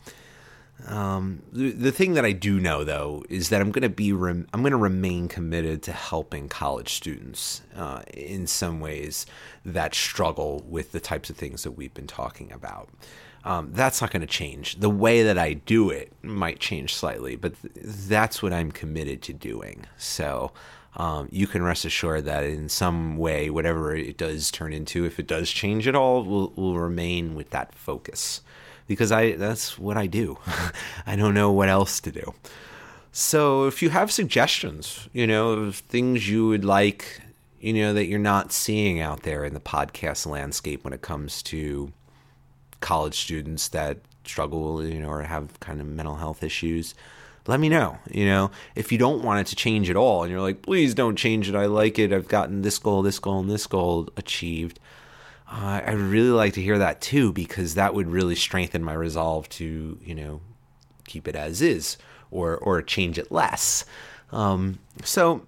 Um, 0.86 1.44
the, 1.52 1.72
the 1.72 1.92
thing 1.92 2.14
that 2.14 2.26
I 2.26 2.34
do 2.34 2.60
know 2.60 2.84
though 2.84 3.24
is 3.30 3.50
that 3.50 3.62
I'm 3.62 3.72
going 3.72 3.84
to 3.84 3.90
be 3.90 4.12
rem- 4.12 4.48
I'm 4.54 4.62
going 4.62 4.72
to 4.72 4.78
remain 4.78 5.28
committed 5.28 5.82
to 5.84 5.94
helping 5.94 6.50
college 6.50 6.94
students 6.94 7.62
uh, 7.76 8.02
in 8.14 8.48
some 8.48 8.80
ways 8.80 9.26
that 9.66 9.96
struggle 9.96 10.64
with 10.68 10.92
the 10.92 11.00
types 11.00 11.30
of 11.30 11.38
things 11.38 11.64
that 11.64 11.72
we've 11.72 11.94
been 11.94 12.08
talking 12.08 12.52
about. 12.52 12.90
Um, 13.46 13.72
that's 13.74 14.02
not 14.02 14.12
going 14.12 14.22
to 14.22 14.28
change. 14.28 14.80
The 14.80 14.90
way 14.90 15.24
that 15.24 15.38
I 15.38 15.54
do 15.54 15.90
it 15.90 16.12
might 16.22 16.60
change 16.60 16.94
slightly, 16.96 17.36
but 17.36 17.62
th- 17.62 17.74
that's 18.08 18.42
what 18.42 18.54
I'm 18.54 18.72
committed 18.72 19.22
to 19.24 19.34
doing. 19.34 19.86
So 19.98 20.52
um, 20.96 21.28
you 21.32 21.48
can 21.48 21.62
rest 21.64 21.86
assured 21.86 22.26
that 22.26 22.44
in 22.44 22.70
some 22.70 23.18
way, 23.18 23.50
whatever 23.50 23.96
it 23.96 24.18
does 24.18 24.52
turn 24.52 24.72
into, 24.74 25.06
if 25.06 25.20
it 25.20 25.28
does 25.28 25.50
change 25.50 25.88
at 25.88 25.96
all, 25.96 26.24
will 26.24 26.54
will 26.56 26.78
remain 26.78 27.36
with 27.36 27.50
that 27.50 27.74
focus 27.74 28.42
because 28.88 29.12
I 29.12 29.34
that's 29.34 29.78
what 29.78 29.98
I 29.98 30.08
do. 30.08 30.38
I 31.06 31.16
don't 31.16 31.34
know 31.34 31.52
what 31.52 31.70
else 31.70 32.00
to 32.02 32.12
do. 32.12 32.34
So 33.12 33.68
if 33.68 33.82
you 33.82 33.90
have 33.90 34.12
suggestions, 34.12 35.08
you 35.14 35.28
know, 35.28 35.52
of 35.52 35.76
things 35.76 36.28
you 36.28 36.48
would 36.48 36.66
like, 36.66 37.22
you 37.60 37.72
know, 37.72 37.94
that 37.94 38.08
you're 38.08 38.18
not 38.18 38.52
seeing 38.52 39.00
out 39.00 39.22
there 39.22 39.46
in 39.46 39.54
the 39.54 39.60
podcast 39.60 40.26
landscape 40.26 40.84
when 40.84 40.94
it 40.94 41.04
comes 41.04 41.44
to 41.44 41.94
college 42.82 43.16
students 43.16 43.68
that 43.70 44.00
struggle, 44.26 44.86
you 44.86 45.00
know, 45.00 45.10
or 45.10 45.22
have 45.22 45.60
kind 45.60 45.80
of 45.80 45.88
mental 45.88 46.16
health 46.16 46.44
issues, 46.44 46.96
let 47.48 47.60
me 47.60 47.70
know. 47.70 48.00
You 48.10 48.26
know, 48.26 48.52
if 48.76 48.92
you 48.92 48.98
don't 48.98 49.24
want 49.24 49.42
it 49.42 49.48
to 49.48 49.56
change 49.56 49.90
at 49.90 49.96
all 49.96 50.24
and 50.24 50.32
you're 50.32 50.42
like, 50.42 50.62
please 50.62 50.94
don't 50.94 51.16
change 51.16 51.50
it. 51.50 51.56
I 51.56 51.66
like 51.66 52.00
it. 52.00 52.14
I've 52.14 52.28
gotten 52.28 52.62
this 52.62 52.80
goal, 52.80 53.02
this 53.02 53.20
goal, 53.20 53.40
and 53.40 53.50
this 53.50 53.68
goal 53.68 54.10
achieved. 54.18 54.80
I'd 55.56 55.94
really 55.94 56.32
like 56.32 56.54
to 56.54 56.62
hear 56.62 56.80
that 56.80 57.00
too, 57.00 57.32
because 57.32 57.76
that 57.76 57.94
would 57.94 58.08
really 58.08 58.36
strengthen 58.36 58.84
my 58.84 58.94
resolve 58.94 59.48
to, 59.50 60.00
you 60.04 60.16
know, 60.16 60.42
keep 61.08 61.28
it 61.28 61.36
as 61.36 61.62
is 61.62 61.98
or 62.32 62.58
or 62.58 62.82
change 62.82 63.20
it 63.20 63.32
less. 63.32 63.86
Um, 64.32 64.80
so 65.04 65.46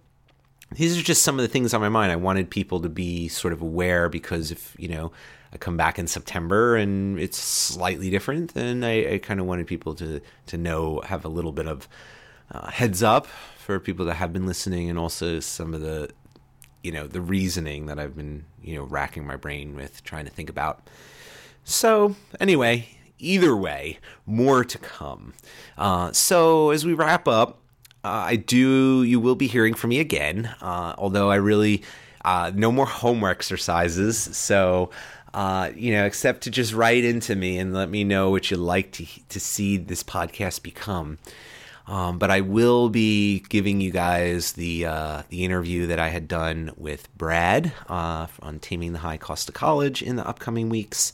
these 0.72 0.98
are 0.98 1.02
just 1.02 1.24
some 1.24 1.40
of 1.40 1.42
the 1.42 1.48
things 1.48 1.74
on 1.74 1.82
my 1.82 1.90
mind. 1.90 2.12
I 2.12 2.18
wanted 2.18 2.50
people 2.50 2.82
to 2.82 2.90
be 2.90 3.28
sort 3.28 3.54
of 3.54 3.62
aware 3.62 4.08
because 4.10 4.52
if 4.52 4.76
you 4.78 4.88
know 4.88 5.12
I 5.52 5.58
come 5.58 5.78
back 5.78 5.98
in 5.98 6.08
September 6.08 6.76
and 6.76 7.20
it's 7.20 7.38
slightly 7.38 8.10
different, 8.10 8.54
then 8.54 8.84
I, 8.84 9.16
I 9.16 9.18
kind 9.18 9.40
of 9.40 9.48
wanted 9.48 9.66
people 9.68 9.96
to 9.96 10.22
to 10.48 10.58
know, 10.58 11.02
have 11.06 11.26
a 11.26 11.30
little 11.30 11.52
bit 11.52 11.68
of 11.68 11.88
uh, 12.52 12.70
heads 12.70 13.02
up 13.02 13.26
for 13.58 13.80
people 13.80 14.06
that 14.06 14.16
have 14.16 14.32
been 14.32 14.46
listening, 14.46 14.90
and 14.90 15.00
also 15.00 15.40
some 15.40 15.74
of 15.74 15.82
the 15.82 16.12
you 16.86 16.92
know 16.92 17.08
the 17.08 17.20
reasoning 17.20 17.88
that 17.88 17.98
I've 17.98 18.16
been 18.16 18.46
you 18.62 18.76
know 18.76 18.84
racking 18.84 19.26
my 19.26 19.36
brain 19.36 19.76
with 19.76 20.04
trying 20.04 20.26
to 20.26 20.32
think 20.32 20.50
about. 20.50 20.88
So 21.64 22.16
anyway, 22.40 22.88
either 23.18 23.56
way, 23.56 23.98
more 24.28 24.64
to 24.64 24.78
come. 24.78 25.34
Uh, 25.80 26.12
so 26.12 26.70
as 26.70 26.86
we 26.86 26.94
wrap 26.94 27.28
up, 27.28 27.60
uh, 28.04 28.30
I 28.30 28.36
do 28.36 29.02
you 29.02 29.20
will 29.20 29.34
be 29.36 29.48
hearing 29.48 29.74
from 29.74 29.90
me 29.90 30.00
again. 30.00 30.54
Uh, 30.62 30.94
although 31.00 31.32
I 31.32 31.36
really 31.38 31.84
uh, 32.24 32.52
no 32.54 32.72
more 32.72 32.86
homework 32.86 33.38
exercises, 33.38 34.18
so. 34.18 34.92
Uh, 35.34 35.70
you 35.76 35.92
know, 35.92 36.06
except 36.06 36.44
to 36.44 36.50
just 36.50 36.74
write 36.74 37.04
into 37.04 37.36
me 37.36 37.58
and 37.58 37.74
let 37.74 37.90
me 37.90 38.06
know 38.06 38.30
what 38.30 38.50
you'd 38.50 38.58
like 38.58 38.94
to 38.94 39.06
to 39.28 39.38
see 39.38 39.76
this 39.76 40.02
podcast 40.02 40.64
become. 40.64 41.18
Um, 41.88 42.18
but 42.18 42.32
I 42.32 42.42
will 42.42 42.90
be 42.90 43.42
giving 43.48 43.80
you 43.80 43.92
guys 43.92 44.54
the 44.54 44.88
uh, 44.88 45.22
the 45.30 45.46
interview 45.46 45.86
that 45.88 46.00
I 46.00 46.10
had 46.10 46.28
done 46.28 46.72
with 46.76 47.16
Brad 47.16 47.74
uh, 47.88 48.28
on 48.42 48.60
taming 48.60 48.94
the 48.94 49.00
high 49.00 49.18
cost 49.18 49.50
of 49.50 49.56
college 49.56 50.02
in 50.02 50.16
the 50.16 50.28
upcoming 50.28 50.70
weeks, 50.70 51.14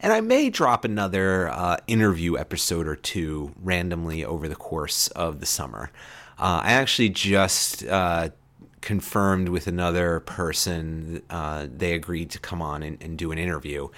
and 0.00 0.12
I 0.12 0.20
may 0.20 0.50
drop 0.50 0.84
another 0.84 1.48
uh, 1.48 1.76
interview 1.86 2.36
episode 2.36 2.88
or 2.88 2.96
two 2.96 3.52
randomly 3.62 4.24
over 4.24 4.48
the 4.48 4.56
course 4.56 5.06
of 5.08 5.38
the 5.38 5.46
summer. 5.46 5.92
Uh, 6.38 6.62
I 6.64 6.72
actually 6.72 7.10
just 7.10 7.84
uh, 7.84 8.30
confirmed 8.80 9.48
with 9.48 9.66
another 9.66 10.20
person 10.20 11.22
uh, 11.30 11.66
they 11.70 11.92
agreed 11.92 12.30
to 12.30 12.38
come 12.38 12.62
on 12.62 12.82
and, 12.82 13.02
and 13.02 13.18
do 13.18 13.30
an 13.30 13.38
interview 13.38 13.88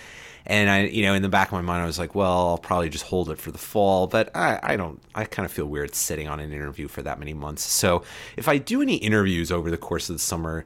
and 0.44 0.68
I, 0.68 0.82
you 0.84 1.02
know, 1.02 1.14
in 1.14 1.22
the 1.22 1.28
back 1.28 1.48
of 1.48 1.52
my 1.52 1.60
mind, 1.60 1.82
I 1.82 1.86
was 1.86 1.98
like, 1.98 2.14
well, 2.14 2.48
I'll 2.48 2.58
probably 2.58 2.88
just 2.88 3.04
hold 3.04 3.30
it 3.30 3.38
for 3.38 3.50
the 3.50 3.58
fall. 3.58 4.06
But 4.06 4.34
I, 4.34 4.58
I 4.62 4.76
don't, 4.76 5.00
I 5.14 5.24
kind 5.24 5.46
of 5.46 5.52
feel 5.52 5.66
weird 5.66 5.94
sitting 5.94 6.28
on 6.28 6.40
an 6.40 6.52
interview 6.52 6.88
for 6.88 7.02
that 7.02 7.18
many 7.18 7.32
months. 7.32 7.62
So 7.62 8.02
if 8.36 8.48
I 8.48 8.58
do 8.58 8.82
any 8.82 8.96
interviews 8.96 9.52
over 9.52 9.70
the 9.70 9.76
course 9.76 10.10
of 10.10 10.16
the 10.16 10.20
summer, 10.20 10.64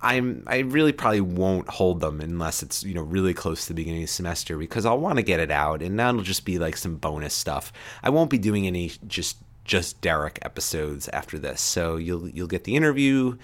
I'm, 0.00 0.44
I 0.46 0.58
really 0.60 0.92
probably 0.92 1.20
won't 1.20 1.68
hold 1.68 2.00
them 2.00 2.20
unless 2.20 2.62
it's, 2.62 2.84
you 2.84 2.94
know, 2.94 3.02
really 3.02 3.34
close 3.34 3.62
to 3.62 3.68
the 3.68 3.74
beginning 3.74 4.02
of 4.02 4.08
the 4.08 4.12
semester 4.12 4.56
because 4.56 4.86
I'll 4.86 4.98
want 5.00 5.16
to 5.16 5.24
get 5.24 5.40
it 5.40 5.50
out 5.50 5.82
and 5.82 5.98
that'll 5.98 6.22
just 6.22 6.44
be 6.44 6.58
like 6.58 6.76
some 6.76 6.96
bonus 6.96 7.34
stuff. 7.34 7.72
I 8.02 8.10
won't 8.10 8.30
be 8.30 8.38
doing 8.38 8.66
any 8.66 8.92
just, 9.06 9.38
just 9.68 10.00
Derek 10.00 10.40
episodes 10.42 11.08
after 11.10 11.38
this. 11.38 11.60
So 11.60 11.94
you'll, 11.94 12.28
you'll 12.28 12.48
get 12.48 12.64
the 12.64 12.74
interview 12.74 13.38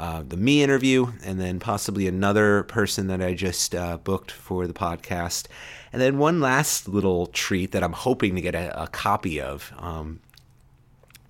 uh, 0.00 0.22
the 0.26 0.36
me 0.38 0.62
interview, 0.62 1.12
and 1.24 1.38
then 1.38 1.60
possibly 1.60 2.06
another 2.06 2.62
person 2.62 3.08
that 3.08 3.20
I 3.20 3.34
just 3.34 3.74
uh, 3.74 3.98
booked 3.98 4.30
for 4.30 4.66
the 4.66 4.72
podcast. 4.72 5.46
And 5.92 6.00
then 6.00 6.16
one 6.16 6.40
last 6.40 6.88
little 6.88 7.26
treat 7.26 7.72
that 7.72 7.82
I'm 7.82 7.92
hoping 7.92 8.34
to 8.34 8.40
get 8.40 8.54
a, 8.54 8.84
a 8.84 8.86
copy 8.86 9.38
of. 9.38 9.70
Um, 9.76 10.20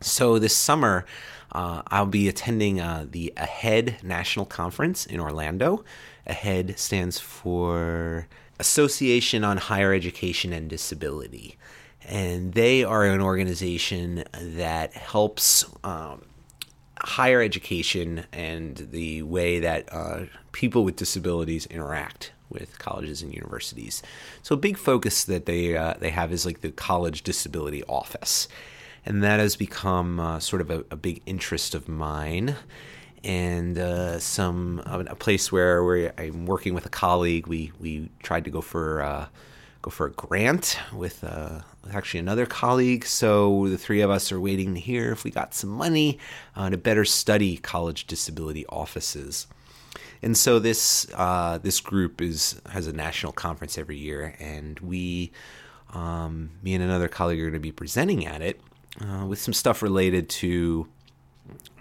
so 0.01 0.39
this 0.39 0.55
summer, 0.55 1.05
uh, 1.51 1.83
I'll 1.89 2.07
be 2.07 2.29
attending 2.29 2.81
uh, 2.81 3.07
the 3.11 3.33
AHEAD 3.37 4.05
National 4.05 4.47
Conference 4.47 5.05
in 5.05 5.19
Orlando. 5.19 5.85
AHEAD 6.29 6.79
stands 6.79 7.19
for 7.19 8.29
Association 8.61 9.43
on 9.43 9.57
Higher 9.57 9.93
Education 9.93 10.53
and 10.53 10.71
Disability. 10.71 11.57
And 12.09 12.55
they 12.55 12.83
are 12.83 13.05
an 13.05 13.21
organization 13.21 14.25
that 14.33 14.95
helps 14.95 15.65
um, 15.85 16.23
higher 16.99 17.41
education 17.41 18.25
and 18.33 18.77
the 18.91 19.23
way 19.23 19.61
that 19.61 19.89
uh, 19.93 20.25
people 20.53 20.85
with 20.85 20.97
disabilities 20.97 21.67
interact 21.67 22.33
with 22.49 22.79
colleges 22.79 23.23
and 23.23 23.33
universities. 23.33 24.03
So 24.43 24.55
a 24.55 24.59
big 24.59 24.77
focus 24.77 25.25
that 25.25 25.47
they 25.47 25.77
uh, 25.77 25.95
they 26.01 26.11
have 26.11 26.33
is 26.33 26.45
like 26.45 26.61
the 26.61 26.71
college 26.71 27.23
disability 27.23 27.85
office, 27.85 28.49
and 29.07 29.23
that 29.23 29.41
has 29.41 29.57
become 29.57 30.21
uh, 30.21 30.41
sort 30.41 30.61
of 30.61 30.71
a, 30.71 30.85
a, 30.91 30.97
big 30.97 31.23
interest 31.27 31.75
of 31.75 31.89
mine. 31.89 32.57
And 33.23 33.79
uh, 33.79 34.19
some 34.19 34.83
a 34.87 35.15
place 35.15 35.53
where, 35.53 35.85
where 35.85 36.13
I'm 36.19 36.47
working 36.47 36.73
with 36.73 36.87
a 36.87 36.91
colleague, 36.91 37.47
we 37.47 37.71
we 37.79 38.09
tried 38.23 38.45
to 38.45 38.51
go 38.51 38.63
for 38.63 39.03
uh, 39.03 39.27
go 39.83 39.91
for 39.91 40.07
a 40.07 40.11
grant 40.11 40.79
with, 40.93 41.25
uh, 41.25 41.61
with 41.83 41.95
actually 41.95 42.21
another 42.21 42.47
colleague. 42.47 43.05
So 43.05 43.69
the 43.69 43.79
three 43.79 44.01
of 44.01 44.11
us 44.11 44.33
are 44.33 44.41
waiting 44.41 44.75
to 44.75 44.81
hear 44.81 45.13
if 45.13 45.25
we 45.25 45.31
got 45.31 45.55
some 45.55 45.71
money 45.71 46.19
uh, 46.57 46.71
to 46.71 46.77
better 46.77 47.05
study 47.05 47.57
college 47.57 48.07
disability 48.07 48.67
offices. 48.67 49.47
And 50.23 50.37
so 50.37 50.59
this 50.59 51.11
uh, 51.15 51.59
this 51.59 51.81
group 51.81 52.21
is 52.21 52.61
has 52.69 52.87
a 52.87 52.93
national 52.93 53.33
conference 53.33 53.79
every 53.79 53.97
year, 53.97 54.35
and 54.39 54.79
we, 54.81 55.33
um, 55.95 56.51
me 56.63 56.75
and 56.75 56.85
another 56.85 57.09
colleague, 57.09 57.41
are 57.41 57.45
going 57.45 57.55
to 57.55 57.59
be 57.59 57.73
presenting 57.73 58.27
at 58.27 58.43
it 58.43 58.61
uh, 59.01 59.25
with 59.27 59.41
some 59.41 59.55
stuff 59.55 59.83
related 59.83 60.29
to 60.29 60.87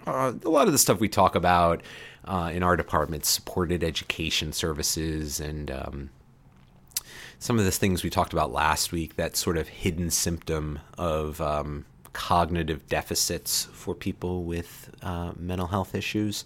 uh, 0.06 0.32
a 0.42 0.48
lot 0.48 0.66
of 0.66 0.72
the 0.72 0.78
stuff 0.78 1.00
we 1.00 1.08
talk 1.08 1.34
about 1.34 1.82
uh, 2.24 2.50
in 2.52 2.62
our 2.62 2.76
department, 2.76 3.26
supported 3.26 3.84
education 3.84 4.52
services 4.52 5.38
and 5.38 5.70
um, 5.70 6.10
some 7.40 7.58
of 7.58 7.64
the 7.64 7.70
things 7.72 8.04
we 8.04 8.10
talked 8.10 8.34
about 8.34 8.52
last 8.52 8.92
week, 8.92 9.16
that 9.16 9.34
sort 9.34 9.56
of 9.56 9.66
hidden 9.66 10.10
symptom 10.10 10.78
of 10.98 11.40
um, 11.40 11.86
cognitive 12.12 12.86
deficits 12.86 13.64
for 13.72 13.94
people 13.94 14.44
with 14.44 14.90
uh, 15.02 15.32
mental 15.36 15.66
health 15.66 15.94
issues. 15.94 16.44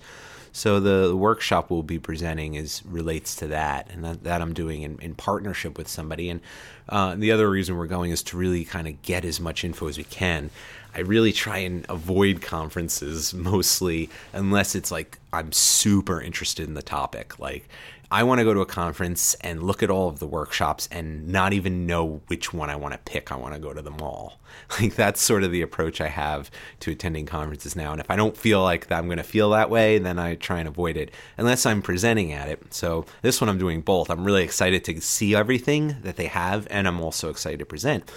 So 0.53 0.79
the, 0.79 1.09
the, 1.09 1.17
workshop 1.17 1.69
we'll 1.69 1.83
be 1.83 1.99
presenting 1.99 2.55
is 2.55 2.81
relates 2.87 3.35
to 3.37 3.49
that, 3.49 3.91
and 3.91 4.05
that, 4.05 4.23
that 4.23 4.41
I'm 4.41 4.55
doing 4.55 4.83
in, 4.83 5.01
in, 5.01 5.17
partnership 5.17 5.77
with 5.77 5.89
somebody. 5.89 6.31
And 6.31 6.41
uh, 6.89 7.17
the 7.17 7.33
other 7.33 7.51
reason 7.51 7.77
we're 7.77 7.89
going 7.89 8.13
is 8.13 8.23
to 8.25 8.37
really 8.37 8.65
kind 8.65 8.87
of 8.87 9.03
get 9.03 9.25
as 9.25 9.41
much 9.41 9.65
info 9.65 9.89
as 9.89 9.99
we 9.99 10.05
can. 10.05 10.51
I 10.95 11.01
really 11.01 11.33
try 11.33 11.59
and 11.59 11.85
avoid 11.89 12.41
conferences 12.41 13.35
mostly 13.35 14.11
unless 14.33 14.77
it's 14.77 14.93
like 14.93 15.19
I'm 15.33 15.51
super 15.51 16.21
interested 16.21 16.69
in 16.69 16.75
the 16.75 16.83
topic. 16.83 17.41
Like 17.41 17.69
I 18.15 18.23
want 18.23 18.39
to 18.39 18.45
go 18.45 18.55
to 18.55 18.61
a 18.61 18.67
conference 18.67 19.35
and 19.41 19.65
look 19.65 19.83
at 19.83 19.91
all 19.91 20.09
of 20.09 20.21
the 20.21 20.27
workshops 20.29 20.89
and 20.93 21.27
not 21.27 21.53
even 21.53 21.85
know 21.85 22.23
which 22.29 22.55
one 22.55 22.71
I 22.71 22.77
want 22.77 22.95
to 22.95 22.99
pick. 22.99 23.33
I 23.33 23.35
want 23.35 23.55
to 23.55 23.61
go 23.61 23.75
to 23.75 23.83
them 23.83 24.01
all. 24.01 24.39
Like 24.81 24.95
that's 24.95 25.21
sort 25.21 25.43
of 25.43 25.51
the 25.51 25.63
approach 25.63 26.01
I 26.01 26.07
have 26.07 26.49
to 26.81 26.93
attending 26.93 27.27
conferences 27.27 27.75
now. 27.75 27.91
And 27.91 28.01
if 28.01 28.09
I 28.09 28.15
don't 28.15 28.37
feel 28.37 28.63
like 28.63 28.91
I'm 28.91 29.07
going 29.07 29.19
to 29.19 29.25
feel 29.25 29.51
that 29.51 29.69
way, 29.69 29.99
then 29.99 30.17
I 30.17 30.37
try 30.37 30.61
and 30.61 30.69
avoid 30.69 30.97
it 30.97 31.11
unless 31.37 31.67
I'm 31.67 31.83
presenting 31.83 32.33
at 32.33 32.49
it. 32.49 32.73
So 32.73 33.05
this 33.23 33.41
one 33.41 33.51
I'm 33.51 33.59
doing 33.59 33.83
both. 33.83 34.11
I'm 34.11 34.25
really 34.25 34.45
excited 34.45 34.85
to 34.85 35.01
see 35.01 35.35
everything 35.35 35.97
that 36.03 36.15
they 36.15 36.27
have 36.27 36.69
and 36.71 36.87
I'm 36.87 37.01
also 37.01 37.31
excited 37.31 37.59
to 37.59 37.67
present. 37.67 38.11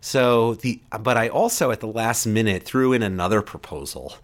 So 0.00 0.54
the 0.54 0.82
but 1.00 1.16
I 1.16 1.28
also 1.28 1.70
at 1.70 1.78
the 1.78 1.86
last 1.86 2.26
minute 2.26 2.64
threw 2.64 2.92
in 2.92 3.02
another 3.02 3.40
proposal 3.40 4.16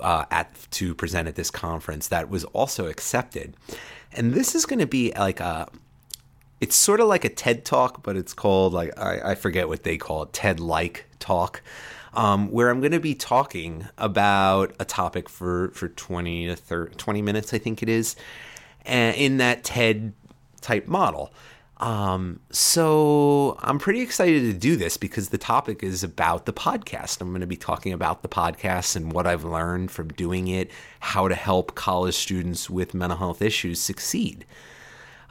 uh, 0.00 0.24
at 0.30 0.50
to 0.72 0.94
present 0.94 1.28
at 1.28 1.34
this 1.34 1.50
conference 1.50 2.08
that 2.08 2.30
was 2.30 2.44
also 2.46 2.86
accepted. 2.86 3.54
And 4.14 4.34
this 4.34 4.54
is 4.54 4.66
going 4.66 4.80
to 4.80 4.86
be 4.86 5.12
like 5.16 5.40
a 5.40 5.68
it's 6.60 6.76
sort 6.76 7.00
of 7.00 7.08
like 7.08 7.24
a 7.24 7.28
TED 7.28 7.64
talk, 7.64 8.04
but 8.04 8.16
it's 8.16 8.32
called 8.32 8.72
like 8.72 8.96
I, 8.96 9.32
I 9.32 9.34
forget 9.34 9.68
what 9.68 9.82
they 9.82 9.96
call 9.96 10.22
it, 10.22 10.32
TED 10.32 10.60
like 10.60 11.06
talk. 11.18 11.60
Um, 12.14 12.50
where 12.50 12.68
I'm 12.68 12.80
going 12.80 12.92
to 12.92 13.00
be 13.00 13.14
talking 13.14 13.88
about 13.96 14.74
a 14.78 14.84
topic 14.84 15.30
for, 15.30 15.70
for 15.70 15.88
20 15.88 16.48
to 16.48 16.56
30, 16.56 16.94
20 16.96 17.22
minutes, 17.22 17.54
I 17.54 17.58
think 17.58 17.82
it 17.82 17.88
is, 17.88 18.16
in 18.84 19.38
that 19.38 19.64
TED 19.64 20.12
type 20.60 20.86
model. 20.86 21.32
Um, 21.82 22.38
so 22.50 23.58
I'm 23.60 23.80
pretty 23.80 24.02
excited 24.02 24.42
to 24.42 24.52
do 24.52 24.76
this 24.76 24.96
because 24.96 25.30
the 25.30 25.38
topic 25.38 25.82
is 25.82 26.04
about 26.04 26.46
the 26.46 26.52
podcast. 26.52 27.20
I'm 27.20 27.30
going 27.30 27.40
to 27.40 27.46
be 27.48 27.56
talking 27.56 27.92
about 27.92 28.22
the 28.22 28.28
podcast 28.28 28.94
and 28.94 29.12
what 29.12 29.26
I've 29.26 29.42
learned 29.42 29.90
from 29.90 30.08
doing 30.08 30.46
it, 30.46 30.70
how 31.00 31.26
to 31.26 31.34
help 31.34 31.74
college 31.74 32.14
students 32.14 32.70
with 32.70 32.94
mental 32.94 33.18
health 33.18 33.42
issues 33.42 33.80
succeed. 33.80 34.46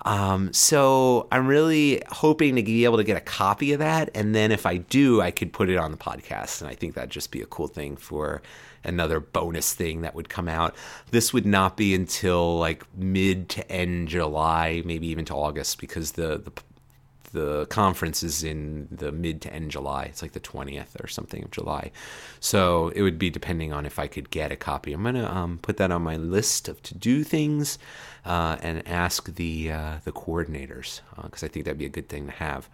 Um, 0.04 0.52
so 0.52 1.28
I'm 1.32 1.48
really 1.48 2.02
hoping 2.10 2.56
to 2.56 2.64
be 2.64 2.86
able 2.86 2.98
to 2.98 3.04
get 3.04 3.18
a 3.18 3.22
copy 3.22 3.74
of 3.74 3.80
that, 3.80 4.10
and 4.16 4.34
then 4.34 4.52
if 4.52 4.66
I 4.66 4.78
do, 4.78 5.22
I 5.22 5.32
could 5.32 5.54
put 5.54 5.70
it 5.70 5.78
on 5.78 5.92
the 5.92 5.98
podcast, 5.98 6.62
and 6.62 6.70
I 6.70 6.76
think 6.76 6.96
that'd 6.96 7.12
just 7.12 7.32
be 7.32 7.42
a 7.42 7.46
cool 7.46 7.68
thing 7.68 7.96
for 7.96 8.42
another 8.84 9.20
bonus 9.20 9.74
thing 9.74 10.02
that 10.02 10.16
would 10.16 10.30
come 10.30 10.48
out. 10.48 10.76
This 11.12 11.34
would 11.34 11.46
not 11.46 11.78
be 11.78 11.94
until 11.94 12.58
like 12.58 12.84
mid 12.96 13.50
to 13.50 13.72
end 13.72 14.08
July, 14.08 14.82
maybe 14.86 15.08
even 15.08 15.26
to 15.26 15.36
August, 15.36 15.80
because 15.80 16.14
the 16.14 16.40
the 16.40 16.52
the 17.34 17.66
conference 17.68 18.24
is 18.24 18.44
in 18.44 18.88
the 18.92 19.12
mid 19.12 19.42
to 19.42 19.54
end 19.54 19.72
July. 19.72 20.04
It's 20.04 20.22
like 20.22 20.34
the 20.34 20.40
20th 20.40 21.02
or 21.02 21.08
something 21.08 21.44
of 21.44 21.52
July. 21.52 21.92
So 22.40 22.90
it 22.90 23.02
would 23.02 23.18
be 23.18 23.30
depending 23.30 23.72
on 23.72 23.86
if 23.86 24.00
I 24.00 24.08
could 24.08 24.30
get 24.30 24.52
a 24.52 24.56
copy. 24.56 24.94
I'm 24.94 25.04
going 25.04 25.16
to 25.16 25.34
um, 25.34 25.60
put 25.62 25.78
that 25.78 25.92
on 25.92 26.02
my 26.02 26.18
list 26.18 26.68
of 26.68 26.82
to 26.84 26.94
do 26.94 27.24
things 27.24 27.78
uh, 28.26 28.58
and 28.62 28.88
ask 28.88 29.34
the, 29.36 29.72
uh, 29.72 29.96
the 30.04 30.12
coordinators 30.12 31.02
because 31.22 31.44
uh, 31.44 31.48
I 31.48 31.50
think 31.50 31.66
that'd 31.66 31.78
be 31.78 31.86
a 31.86 31.90
good 31.90 32.10
thing 32.10 32.28
to 32.28 32.32
have. 32.34 32.70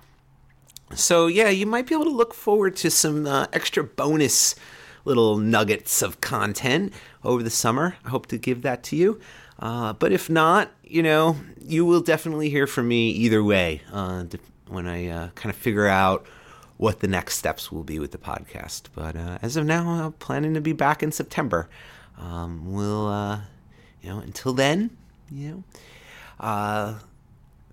So, 0.93 1.27
yeah, 1.27 1.49
you 1.49 1.65
might 1.65 1.87
be 1.87 1.95
able 1.95 2.05
to 2.05 2.11
look 2.11 2.33
forward 2.33 2.75
to 2.77 2.89
some 2.89 3.25
uh, 3.25 3.47
extra 3.51 3.83
bonus 3.83 4.55
little 5.03 5.37
nuggets 5.37 6.01
of 6.01 6.21
content 6.21 6.93
over 7.23 7.43
the 7.43 7.49
summer. 7.49 7.97
I 8.05 8.09
hope 8.09 8.27
to 8.27 8.37
give 8.37 8.61
that 8.61 8.83
to 8.83 8.95
you. 8.95 9.19
Uh, 9.59 9.93
but 9.93 10.11
if 10.11 10.29
not, 10.29 10.71
you 10.83 11.01
know, 11.01 11.35
you 11.61 11.85
will 11.85 12.01
definitely 12.01 12.49
hear 12.49 12.67
from 12.67 12.87
me 12.87 13.09
either 13.09 13.43
way 13.43 13.81
when 14.67 14.87
I 14.87 15.29
kind 15.35 15.49
of 15.49 15.55
figure 15.55 15.87
out 15.87 16.27
what 16.77 16.99
the 16.99 17.07
next 17.07 17.37
steps 17.37 17.71
will 17.71 17.83
be 17.83 17.99
with 17.99 18.11
the 18.11 18.17
podcast. 18.17 18.83
But 18.95 19.15
uh, 19.15 19.39
as 19.41 19.57
of 19.57 19.65
now, 19.65 19.89
I'm 19.89 20.13
planning 20.13 20.53
to 20.53 20.61
be 20.61 20.73
back 20.73 21.03
in 21.03 21.11
September. 21.11 21.67
Um, 22.17 22.71
we'll 22.71 23.07
uh, 23.07 23.41
you 24.01 24.09
know, 24.09 24.19
until 24.19 24.53
then, 24.53 24.95
you 25.31 25.49
know, 25.49 25.63
uh, 26.39 26.95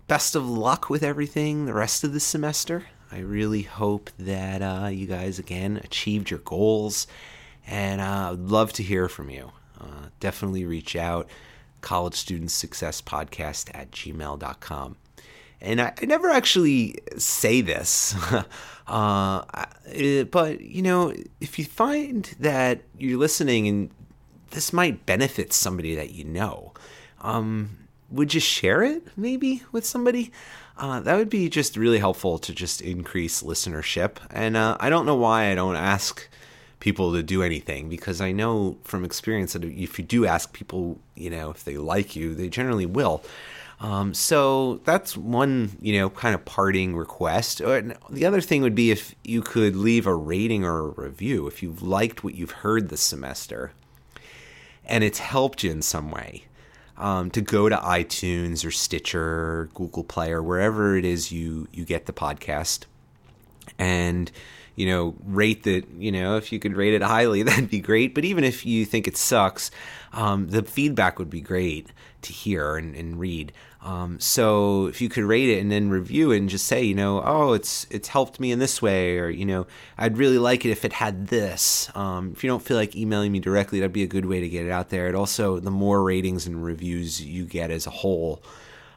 best 0.07 0.35
of 0.35 0.49
luck 0.49 0.91
with 0.91 1.03
everything 1.03 1.67
the 1.67 1.75
rest 1.75 2.05
of 2.05 2.13
the 2.13 2.21
semester. 2.21 2.87
I 3.11 3.19
really 3.19 3.63
hope 3.63 4.11
that 4.19 4.61
uh, 4.63 4.89
you 4.89 5.07
guys 5.07 5.39
again 5.39 5.81
achieved 5.85 6.31
your 6.31 6.41
goals, 6.41 7.07
and 7.67 8.01
uh, 8.01 8.31
I'd 8.33 8.39
love 8.39 8.73
to 8.75 8.83
hear 8.83 9.09
from 9.09 9.31
you. 9.31 9.53
Uh, 9.81 10.09
definitely 10.21 10.65
reach 10.65 10.97
out. 10.97 11.29
College 11.81 12.15
Student 12.15 12.51
Success 12.51 13.03
Podcast 13.03 13.71
at 13.75 13.91
gmail.com. 13.91 14.97
And 15.61 15.81
I, 15.81 15.93
I 16.01 16.05
never 16.07 16.31
actually 16.31 16.97
say 17.17 17.61
this, 17.61 18.15
uh, 18.87 19.43
but 20.31 20.61
you 20.61 20.83
know, 20.83 21.15
if 21.41 21.59
you 21.59 21.65
find 21.65 22.35
that 22.41 22.83
you're 22.99 23.19
listening 23.19 23.69
and 23.69 23.91
this 24.51 24.73
might 24.73 25.07
benefit 25.07 25.53
somebody 25.53 25.95
that 25.95 26.13
you 26.13 26.25
know, 26.25 26.74
um, 27.25 27.79
would 28.11 28.35
you 28.35 28.41
share 28.41 28.83
it 28.83 29.03
maybe 29.17 29.63
with 29.73 29.85
somebody? 29.85 30.31
Uh, 30.77 31.01
that 31.01 31.17
would 31.17 31.31
be 31.31 31.49
just 31.49 31.77
really 31.77 31.99
helpful 31.99 32.39
to 32.39 32.53
just 32.53 32.81
increase 32.81 33.43
listenership. 33.43 34.17
And 34.31 34.57
uh, 34.57 34.77
I 34.79 34.91
don't 34.91 35.07
know 35.07 35.15
why 35.15 35.51
I 35.51 35.55
don't 35.55 35.77
ask 35.77 36.29
people 36.81 37.13
to 37.15 37.23
do 37.23 37.43
anything 37.43 37.89
because 37.89 38.21
I 38.21 38.33
know 38.33 38.77
from 38.85 39.05
experience 39.05 39.55
that 39.55 39.65
if 39.65 39.99
you 39.99 40.05
do 40.05 40.27
ask 40.27 40.53
people, 40.53 40.99
you 41.15 41.31
know, 41.31 41.51
if 41.51 41.65
they 41.65 41.79
like 41.79 42.15
you, 42.15 42.35
they 42.35 42.49
generally 42.49 42.87
will. 42.87 43.25
Um, 43.81 44.15
so 44.15 44.81
that's 44.85 45.17
one, 45.17 45.77
you 45.81 45.99
know, 45.99 46.11
kind 46.11 46.35
of 46.35 46.45
parting 46.45 46.95
request. 46.95 47.59
The 47.59 48.27
other 48.27 48.41
thing 48.41 48.63
would 48.63 48.75
be 48.75 48.91
if 48.91 49.15
you 49.25 49.43
could 49.43 49.77
leave 49.77 50.07
a 50.07 50.15
rating 50.15 50.65
or 50.65 50.79
a 50.79 50.89
review 50.91 51.47
if 51.47 51.63
you've 51.63 51.83
liked 51.83 52.23
what 52.23 52.35
you've 52.35 52.51
heard 52.51 52.89
this 52.89 53.01
semester 53.01 53.73
and 54.87 55.03
it's 55.03 55.19
helped 55.19 55.63
you 55.63 55.71
in 55.71 55.83
some 55.83 56.11
way 56.11 56.45
um, 56.97 57.31
to 57.31 57.41
go 57.41 57.69
to 57.69 57.77
iTunes 57.77 58.65
or 58.65 58.71
Stitcher, 58.71 59.69
Google 59.75 60.05
Play, 60.05 60.33
or 60.33 60.43
wherever 60.43 60.97
it 60.97 61.05
is 61.05 61.33
you 61.33 61.69
you 61.73 61.85
get 61.85 62.07
the 62.07 62.13
podcast, 62.13 62.85
and 63.79 64.31
you 64.77 64.87
know 64.87 65.15
rate 65.25 65.65
that. 65.65 65.85
You 65.97 66.13
know, 66.13 66.37
if 66.37 66.53
you 66.53 66.59
could 66.59 66.77
rate 66.77 66.95
it 66.95 67.03
highly, 67.03 67.43
that'd 67.45 67.71
be 67.71 67.81
great. 67.81 68.15
But 68.15 68.25
even 68.25 68.45
if 68.45 68.65
you 68.65 68.85
think 68.85 69.09
it 69.09 69.17
sucks, 69.17 69.71
um, 70.13 70.49
the 70.49 70.63
feedback 70.63 71.19
would 71.19 71.31
be 71.31 71.41
great 71.41 71.89
to 72.23 72.33
hear 72.33 72.77
and, 72.77 72.95
and 72.95 73.19
read. 73.19 73.53
Um, 73.85 74.19
so 74.19 74.87
if 74.87 75.03
you 75.03 75.11
could 75.11 75.25
rate 75.25 75.51
it 75.51 75.61
and 75.61 75.71
then 75.71 75.91
review 75.91 76.33
it 76.33 76.39
and 76.39 76.49
just 76.49 76.67
say, 76.67 76.83
you 76.83 76.95
know, 76.95 77.23
oh, 77.23 77.53
it's 77.53 77.87
it's 77.91 78.09
helped 78.09 78.41
me 78.41 78.51
in 78.51 78.59
this 78.59 78.81
way, 78.81 79.19
or 79.19 79.29
you 79.29 79.45
know, 79.45 79.67
I'd 79.99 80.17
really 80.17 80.39
like 80.39 80.65
it 80.65 80.71
if 80.71 80.87
it 80.87 80.95
had 80.95 81.27
this. 81.27 81.91
Um, 81.95 82.33
if 82.33 82.43
you 82.43 82.49
don't 82.49 82.63
feel 82.63 82.79
like 82.79 82.97
emailing 82.97 83.31
me 83.31 83.41
directly, 83.41 83.81
that'd 83.81 83.93
be 83.93 84.03
a 84.03 84.07
good 84.07 84.25
way 84.25 84.41
to 84.41 84.49
get 84.49 84.65
it 84.65 84.71
out 84.71 84.89
there. 84.89 85.07
It 85.09 85.15
also, 85.15 85.61
the 85.61 85.71
more 85.71 86.03
ratings 86.03 86.47
and 86.47 86.65
reviews 86.65 87.21
you 87.23 87.45
get 87.45 87.71
as 87.71 87.87
a 87.87 87.91
whole, 87.91 88.43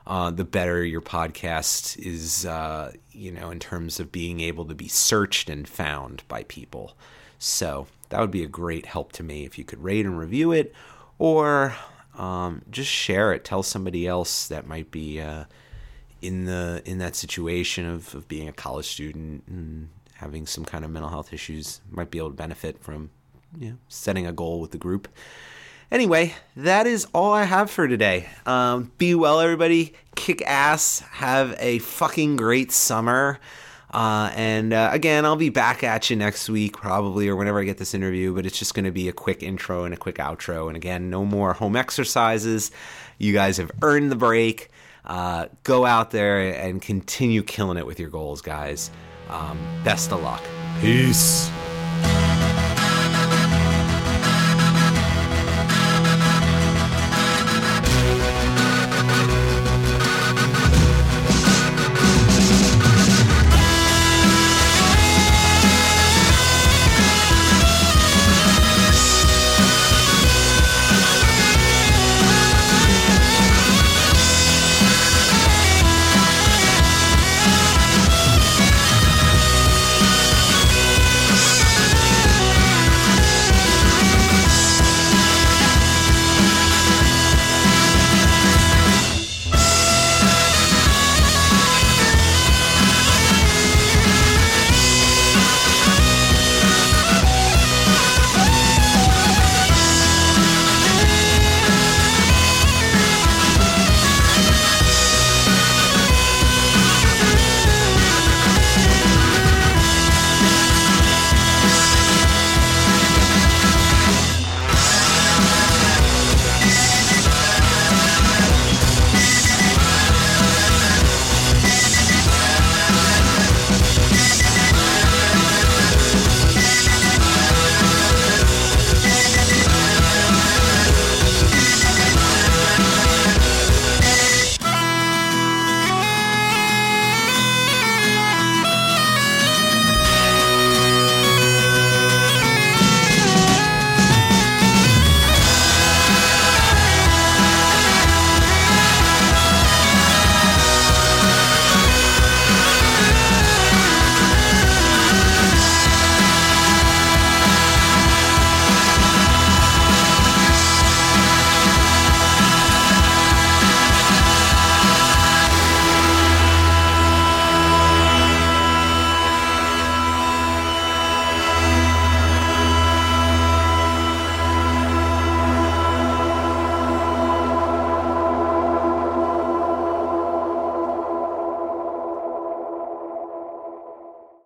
uh, 0.06 0.32
the 0.32 0.46
better 0.46 0.86
your 0.86 1.02
podcast 1.02 2.00
is, 2.00 2.46
uh, 2.46 2.94
you 3.12 3.34
know, 3.34 3.50
in 3.50 3.60
terms 3.60 4.00
of 4.00 4.10
being 4.10 4.40
able 4.40 4.64
to 4.64 4.76
be 4.76 4.88
searched 4.88 5.50
and 5.50 5.68
found 5.68 6.24
by 6.30 6.44
people. 6.44 6.96
So 7.40 7.88
that 8.08 8.22
would 8.22 8.32
be 8.32 8.46
a 8.46 8.48
great 8.48 8.86
help 8.86 9.12
to 9.14 9.24
me 9.24 9.44
if 9.44 9.58
you 9.58 9.66
could 9.66 9.84
rate 9.84 10.06
and 10.06 10.18
review 10.18 10.54
it, 10.54 10.74
or 11.20 11.76
um, 12.18 12.64
just 12.70 12.90
share 12.90 13.34
it. 13.34 13.46
Tell 13.46 13.64
somebody 13.64 14.08
else 14.08 14.48
that 14.48 14.68
might 14.68 14.92
be 14.92 15.22
uh, 15.22 15.46
in 16.22 16.46
the 16.46 16.82
in 16.86 16.98
that 16.98 17.16
situation 17.16 17.86
of, 17.86 18.14
of 18.16 18.28
being 18.28 18.48
a 18.48 18.54
college 18.54 18.88
student 18.88 19.44
and 19.48 19.90
having 20.16 20.46
some 20.46 20.66
kind 20.66 20.84
of 20.84 20.92
mental 20.92 21.10
health 21.10 21.32
issues. 21.32 21.82
Might 21.90 22.12
be 22.12 22.18
able 22.18 22.30
to 22.30 22.36
benefit 22.36 22.82
from 22.82 23.12
you 23.58 23.70
know, 23.72 23.78
setting 23.88 24.26
a 24.26 24.34
goal 24.34 24.60
with 24.60 24.72
the 24.72 24.78
group. 24.78 25.08
Anyway, 25.90 26.36
that 26.58 26.86
is 26.86 27.08
all 27.14 27.32
I 27.32 27.44
have 27.44 27.72
for 27.72 27.88
today. 27.88 28.28
Um, 28.46 28.92
be 28.98 29.16
well, 29.16 29.40
everybody. 29.40 29.94
Kick 30.16 30.42
ass. 30.42 31.00
Have 31.12 31.56
a 31.60 31.80
fucking 31.80 32.36
great 32.36 32.72
summer. 32.74 33.40
Uh, 33.92 34.32
and 34.36 34.74
uh, 34.74 34.90
again, 34.92 35.26
I'll 35.26 35.38
be 35.38 35.50
back 35.50 35.84
at 35.84 36.10
you 36.10 36.16
next 36.16 36.50
week, 36.50 36.76
probably, 36.78 37.30
or 37.30 37.36
whenever 37.36 37.60
I 37.60 37.64
get 37.64 37.78
this 37.78 37.94
interview, 37.94 38.34
but 38.34 38.46
it's 38.46 38.60
just 38.60 38.74
going 38.74 38.86
to 38.86 38.92
be 38.92 39.08
a 39.08 39.14
quick 39.14 39.42
intro 39.42 39.86
and 39.86 39.94
a 39.94 39.98
quick 39.98 40.16
outro. 40.16 40.68
And 40.68 40.76
again, 40.76 41.10
no 41.10 41.24
more 41.24 41.54
home 41.54 41.76
exercises. 41.76 42.72
You 43.18 43.34
guys 43.34 43.58
have 43.58 43.72
earned 43.82 44.12
the 44.12 44.18
break. 44.18 44.70
Uh, 45.06 45.48
go 45.64 45.86
out 45.86 46.12
there 46.12 46.52
and 46.52 46.82
continue 46.82 47.42
killing 47.42 47.78
it 47.78 47.86
with 47.86 48.00
your 48.00 48.10
goals, 48.10 48.42
guys. 48.42 48.92
Um, 49.30 49.58
best 49.84 50.12
of 50.12 50.22
luck. 50.22 50.44
Peace. 50.82 51.50